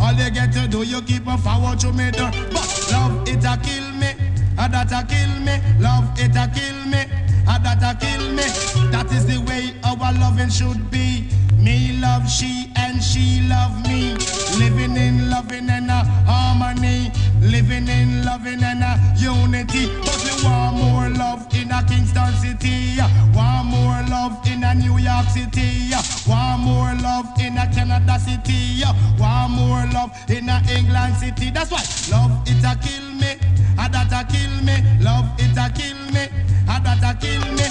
All 0.01 0.13
you 0.13 0.29
get 0.31 0.53
to 0.53 0.67
do, 0.67 0.83
you 0.83 1.01
keep 1.01 1.27
on 1.27 1.37
forward 1.37 1.79
to 1.79 1.91
me 1.91 2.11
door. 2.11 2.31
But 2.51 2.67
love 2.91 3.27
it 3.27 3.43
a 3.43 3.57
kill 3.61 3.91
me, 3.99 4.11
a 4.57 4.69
that 4.69 4.91
a 4.91 5.05
kill 5.05 5.33
me. 5.41 5.61
Love 5.79 6.09
it 6.17 6.35
a 6.35 6.47
kill 6.53 6.85
me, 6.85 7.01
a 7.47 7.59
that 7.63 7.83
a 7.83 7.97
kill 7.99 8.31
me. 8.31 8.45
That 8.91 9.11
is 9.11 9.25
the 9.25 9.39
way 9.41 9.75
our 9.83 10.13
loving 10.13 10.49
should 10.49 10.89
be. 10.91 11.29
Me 11.65 11.97
love 11.99 12.29
she 12.29 12.69
and 12.75 13.01
she 13.01 13.41
love 13.49 13.73
me. 13.87 14.13
Living 14.59 14.95
in 14.95 15.31
loving 15.31 15.67
and 15.67 15.89
a 15.89 16.05
harmony. 16.29 17.11
Living 17.41 17.87
in 17.87 18.23
loving 18.23 18.61
and 18.61 18.83
a 18.83 18.93
unity. 19.17 19.87
But 20.05 20.21
we 20.23 20.45
want 20.45 20.77
more 20.77 21.09
love 21.09 21.41
in 21.55 21.71
a 21.71 21.81
Kingston 21.89 22.33
City. 22.35 23.01
Want 23.33 23.65
more 23.65 23.99
love 24.13 24.37
in 24.45 24.63
a 24.63 24.75
New 24.75 24.99
York 24.99 25.25
City. 25.33 25.89
Want 26.29 26.61
more 26.61 26.93
love 27.01 27.33
in 27.39 27.57
a 27.57 27.65
Canada 27.73 28.19
City. 28.19 28.83
Want 29.17 29.53
more 29.53 29.85
love 29.91 30.11
in 30.29 30.47
a 30.47 30.61
England 30.69 31.15
City. 31.15 31.49
That's 31.49 31.71
why 31.71 31.81
love 32.15 32.43
it 32.45 32.63
a 32.63 32.77
kill 32.77 33.09
me. 33.17 33.41
A 33.81 33.89
that 33.89 34.13
a 34.13 34.21
kill 34.31 34.53
me. 34.61 34.77
Love 35.03 35.25
it 35.39 35.57
a 35.57 35.65
kill 35.73 35.97
me. 36.13 36.29
A 36.69 36.77
that 36.85 37.01
a 37.01 37.17
kill 37.17 37.41
me. 37.57 37.64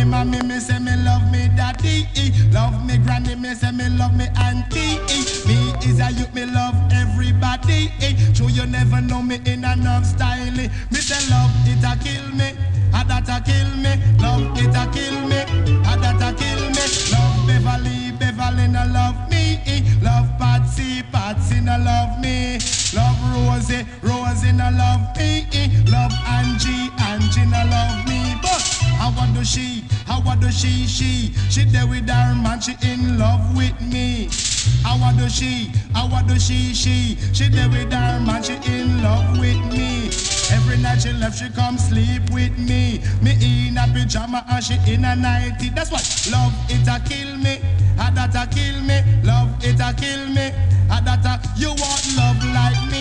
Me, 0.00 0.06
mommy, 0.06 0.40
me 0.40 0.58
say 0.58 0.78
me 0.78 0.96
love 1.04 1.30
me, 1.30 1.50
daddy. 1.54 2.08
Love 2.52 2.86
me 2.86 2.96
granny, 2.96 3.34
me 3.34 3.54
say 3.54 3.70
me 3.70 3.86
love 3.90 4.16
me 4.16 4.28
auntie. 4.40 4.96
Me 5.46 5.74
is 5.84 6.00
a 6.00 6.10
youth, 6.10 6.32
me 6.32 6.46
love 6.46 6.74
everybody. 6.90 7.92
So 8.32 8.48
you 8.48 8.64
never 8.64 9.02
know 9.02 9.20
me 9.20 9.42
in 9.44 9.62
a 9.62 9.74
enough 9.74 10.06
style. 10.06 10.52
Me 10.56 10.70
say 10.90 11.20
love 11.28 11.52
it 11.68 11.84
a 11.84 12.02
kill 12.02 12.26
me. 12.32 12.56
A 12.96 13.04
that 13.04 13.28
a 13.28 13.44
kill 13.44 13.68
me, 13.76 13.92
love 14.22 14.56
it 14.56 14.74
a 14.74 14.88
kill 14.90 15.20
me, 15.28 15.36
a 15.84 15.94
that 16.00 16.22
a 16.24 16.32
kill 16.32 16.62
me. 16.72 16.84
Love 17.12 17.46
Beverly, 17.46 18.12
Beverly 18.18 18.68
no 18.68 18.86
love 18.94 19.28
me. 19.28 19.60
Love 20.00 20.30
Patsy, 20.38 21.02
Patsy 21.12 21.60
no 21.60 21.76
love 21.76 22.18
me. 22.20 22.58
Love 22.94 23.20
Rosie, 23.36 23.84
Rosie 24.00 24.52
no 24.52 24.70
love 24.70 25.14
me. 25.18 25.44
Love 25.92 26.12
Angie, 26.24 26.88
Angie 27.04 27.44
no 27.44 27.62
love 27.68 28.08
me. 28.08 28.19
How 29.00 29.10
what 29.12 29.32
do 29.32 29.42
she? 29.42 29.82
How 30.04 30.20
what 30.20 30.40
do 30.40 30.50
she? 30.52 30.86
She 30.86 31.32
she 31.48 31.64
there 31.64 31.86
with 31.86 32.06
her 32.06 32.34
man. 32.34 32.60
She 32.60 32.76
in 32.82 33.16
love 33.16 33.56
with 33.56 33.80
me. 33.80 34.28
How 34.84 34.98
what 35.00 35.16
do 35.16 35.26
she? 35.30 35.72
How 35.94 36.06
what 36.06 36.26
do 36.26 36.38
she? 36.38 36.74
She 36.74 37.16
she 37.32 37.48
there 37.48 37.70
with 37.70 37.90
her 37.90 38.20
man. 38.20 38.42
She 38.42 38.60
in 38.70 39.02
love 39.02 39.38
with 39.40 39.56
me. 39.72 40.10
Every 40.52 40.76
night 40.76 41.00
she 41.00 41.14
left, 41.14 41.38
she 41.38 41.48
come 41.48 41.78
sleep 41.78 42.28
with 42.30 42.58
me. 42.58 43.00
Me 43.22 43.32
in 43.40 43.78
a 43.78 43.86
pajama 43.88 44.44
and 44.50 44.62
she 44.62 44.76
in 44.86 45.06
a 45.06 45.16
nightie. 45.16 45.70
That's 45.70 45.90
why 45.90 46.02
love 46.30 46.52
it 46.68 46.86
a 46.86 47.00
kill 47.08 47.38
me. 47.38 47.56
A 47.96 48.12
that 48.12 48.36
a 48.36 48.46
kill 48.54 48.82
me. 48.82 49.00
Love 49.24 49.48
it 49.64 49.80
a 49.80 49.94
kill 49.96 50.28
me. 50.28 50.52
A 50.92 51.00
that 51.00 51.24
a 51.24 51.40
you 51.58 51.70
want 51.70 52.04
love 52.18 52.44
like 52.52 52.92
me. 52.92 52.99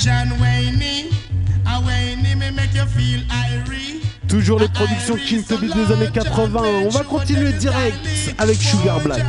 John 0.00 0.40
Wayne. 0.40 1.10
I 1.66 1.78
Wayne 1.86 2.22
me 2.22 2.50
make 2.50 2.72
you 2.74 2.86
feel 2.86 3.20
irie. 3.28 4.00
Toujours 4.28 4.58
les 4.58 4.68
productions 4.68 5.16
King 5.16 5.44
des 5.44 5.92
années 5.92 6.10
80. 6.10 6.60
On 6.86 6.88
va 6.88 7.04
continuer 7.04 7.52
direct 7.52 7.98
avec 8.38 8.58
Sugar 8.62 8.98
Black. 9.00 9.22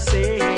Say. 0.00 0.49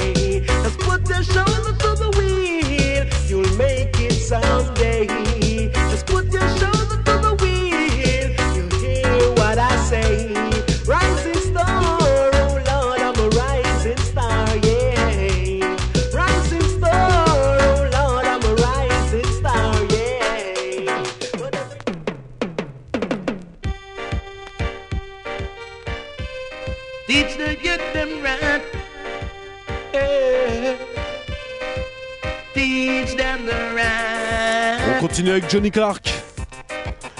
Johnny 35.48 35.70
Clark. 35.70 36.08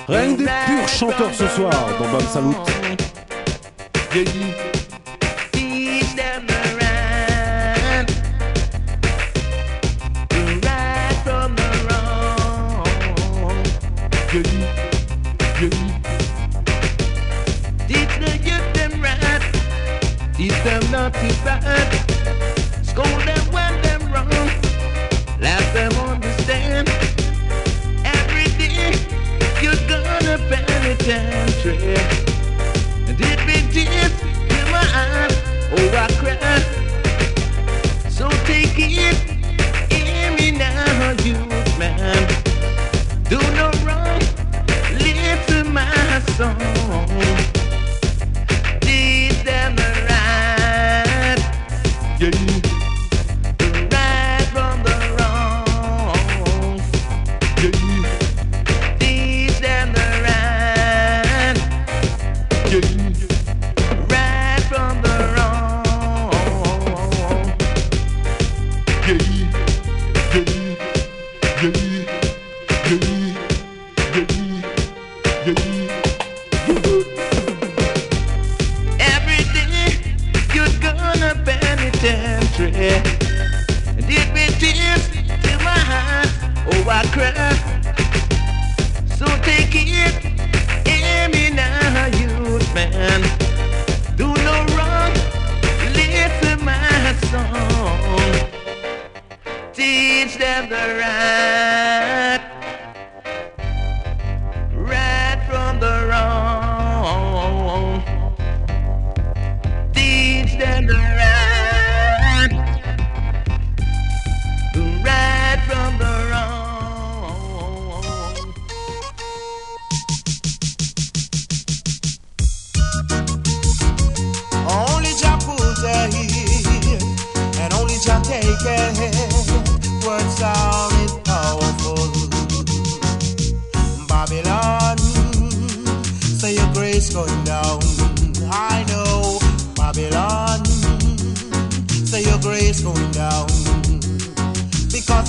Rien 0.09 0.35
que 0.35 0.39
des 0.39 0.45
purs 0.45 0.89
chanteurs 0.89 1.35
ce 1.35 1.47
soir 1.49 1.73
dans 1.99 2.09
Bam 2.09 2.21
Salut. 2.33 2.57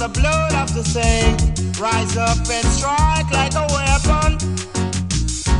The 0.03 0.09
blood 0.09 0.53
of 0.53 0.73
the 0.75 0.83
saints 0.83 1.53
Rise 1.79 2.17
up 2.17 2.37
and 2.49 2.65
strike 2.67 3.31
like 3.31 3.55
a 3.55 3.65
weapon. 3.73 4.37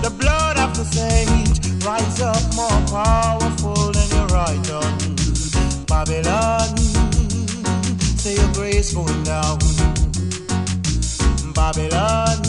The 0.02 0.14
blood 0.18 0.58
of 0.58 0.78
the 0.78 0.86
saint, 0.86 1.84
rise 1.84 2.22
up 2.22 2.44
more 2.56 2.80
powerful 2.88 3.92
than 3.92 4.08
your 4.16 4.28
right. 4.28 4.62
Babylon, 5.88 6.78
say 8.18 8.36
your 8.36 8.54
grace 8.54 8.94
going 8.94 9.24
down. 9.24 9.60
Babylon, 11.54 12.44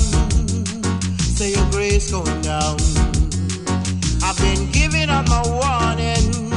say 1.19 1.53
your 1.53 1.71
grace 1.71 2.11
going 2.11 2.43
down. 2.43 2.77
I've 4.23 4.39
been 4.39 4.71
giving 4.71 5.11
up 5.11 5.27
my 5.29 5.43
warning, 5.49 6.53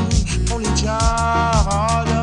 only 0.51 0.69
child. 0.79 2.16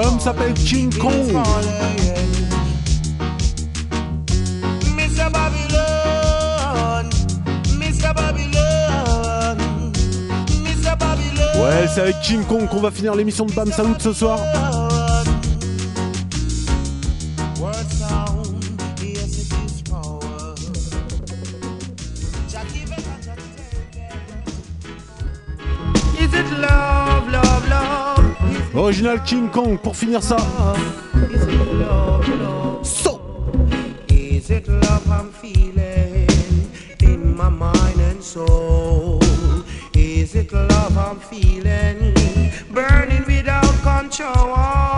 L'homme 0.00 0.20
s'appelle 0.20 0.54
King 0.54 0.94
Kong. 0.96 1.12
Ouais, 11.56 11.88
c'est 11.92 12.00
avec 12.00 12.20
King 12.20 12.44
Kong 12.44 12.68
qu'on 12.68 12.78
va 12.78 12.92
finir 12.92 13.16
l'émission 13.16 13.44
de 13.44 13.52
Bam 13.52 13.72
Salut 13.72 13.94
ce 13.98 14.12
soir. 14.12 14.38
l'original 29.02 29.22
King 29.24 29.48
Kong 29.50 29.78
pour 29.78 29.96
finir 29.96 30.22
ça. 30.22 30.36
So. 32.82 33.20
Is 34.08 34.50
it 34.50 34.68
love 34.68 35.10
I'm 35.10 35.30
feeling 35.32 36.26
in 37.00 37.36
my 37.36 37.48
mind 37.48 38.00
and 38.00 38.22
soul? 38.22 39.20
Is 39.94 40.34
it 40.34 40.52
love 40.52 40.96
I'm 40.96 41.20
feeling 41.20 42.14
burning 42.72 43.24
without 43.26 43.74
control? 43.82 44.97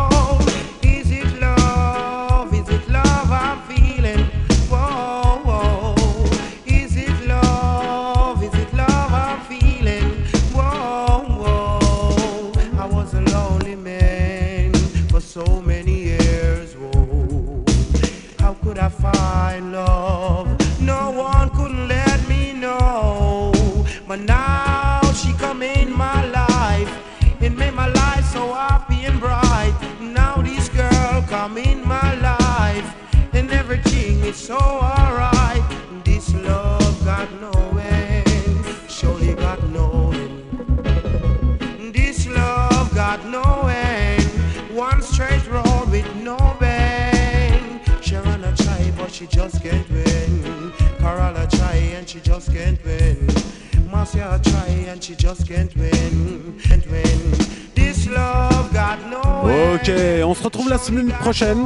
Ok, 59.45 59.91
on 60.25 60.35
se 60.35 60.43
retrouve 60.43 60.69
la 60.69 60.79
semaine 60.79 61.09
prochaine. 61.09 61.65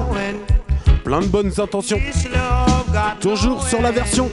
Plein 1.05 1.21
de 1.21 1.27
bonnes 1.27 1.53
intentions. 1.59 2.01
Toujours 3.21 3.67
sur 3.67 3.83
la 3.83 3.93
version. 3.93 4.31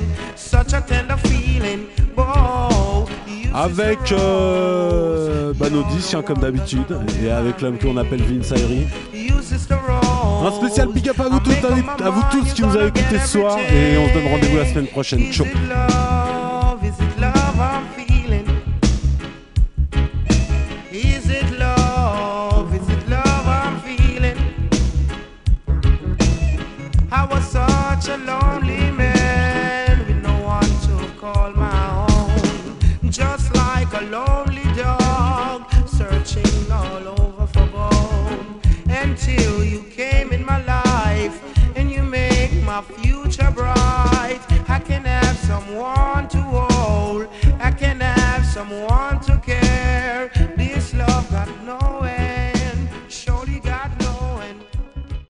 Avec 3.54 4.12
euh, 4.14 5.54
bah 5.56 5.70
nos 5.70 5.82
hein, 5.82 6.22
comme 6.26 6.38
d'habitude, 6.38 6.98
et 7.22 7.30
avec 7.30 7.62
l'homme 7.62 7.78
qu'on 7.78 7.98
appelle 7.98 8.22
Vince 8.24 8.52
Ayri. 8.54 8.88
Un 10.44 10.52
spécial 10.52 10.88
big 10.88 11.10
up 11.10 11.20
à 11.20 11.30
vous, 11.30 11.40
tous, 11.40 11.52
à 12.04 12.10
vous 12.10 12.24
tous 12.32 12.54
qui 12.54 12.62
nous 12.62 12.76
avez 12.76 12.88
écoutés 12.88 13.20
ce 13.20 13.28
soir, 13.28 13.58
et 13.60 13.98
on 13.98 14.08
se 14.08 14.14
donne 14.14 14.32
rendez-vous 14.32 14.58
la 14.58 14.66
semaine 14.66 14.88
prochaine. 14.88 15.32
Ciao. 15.32 15.48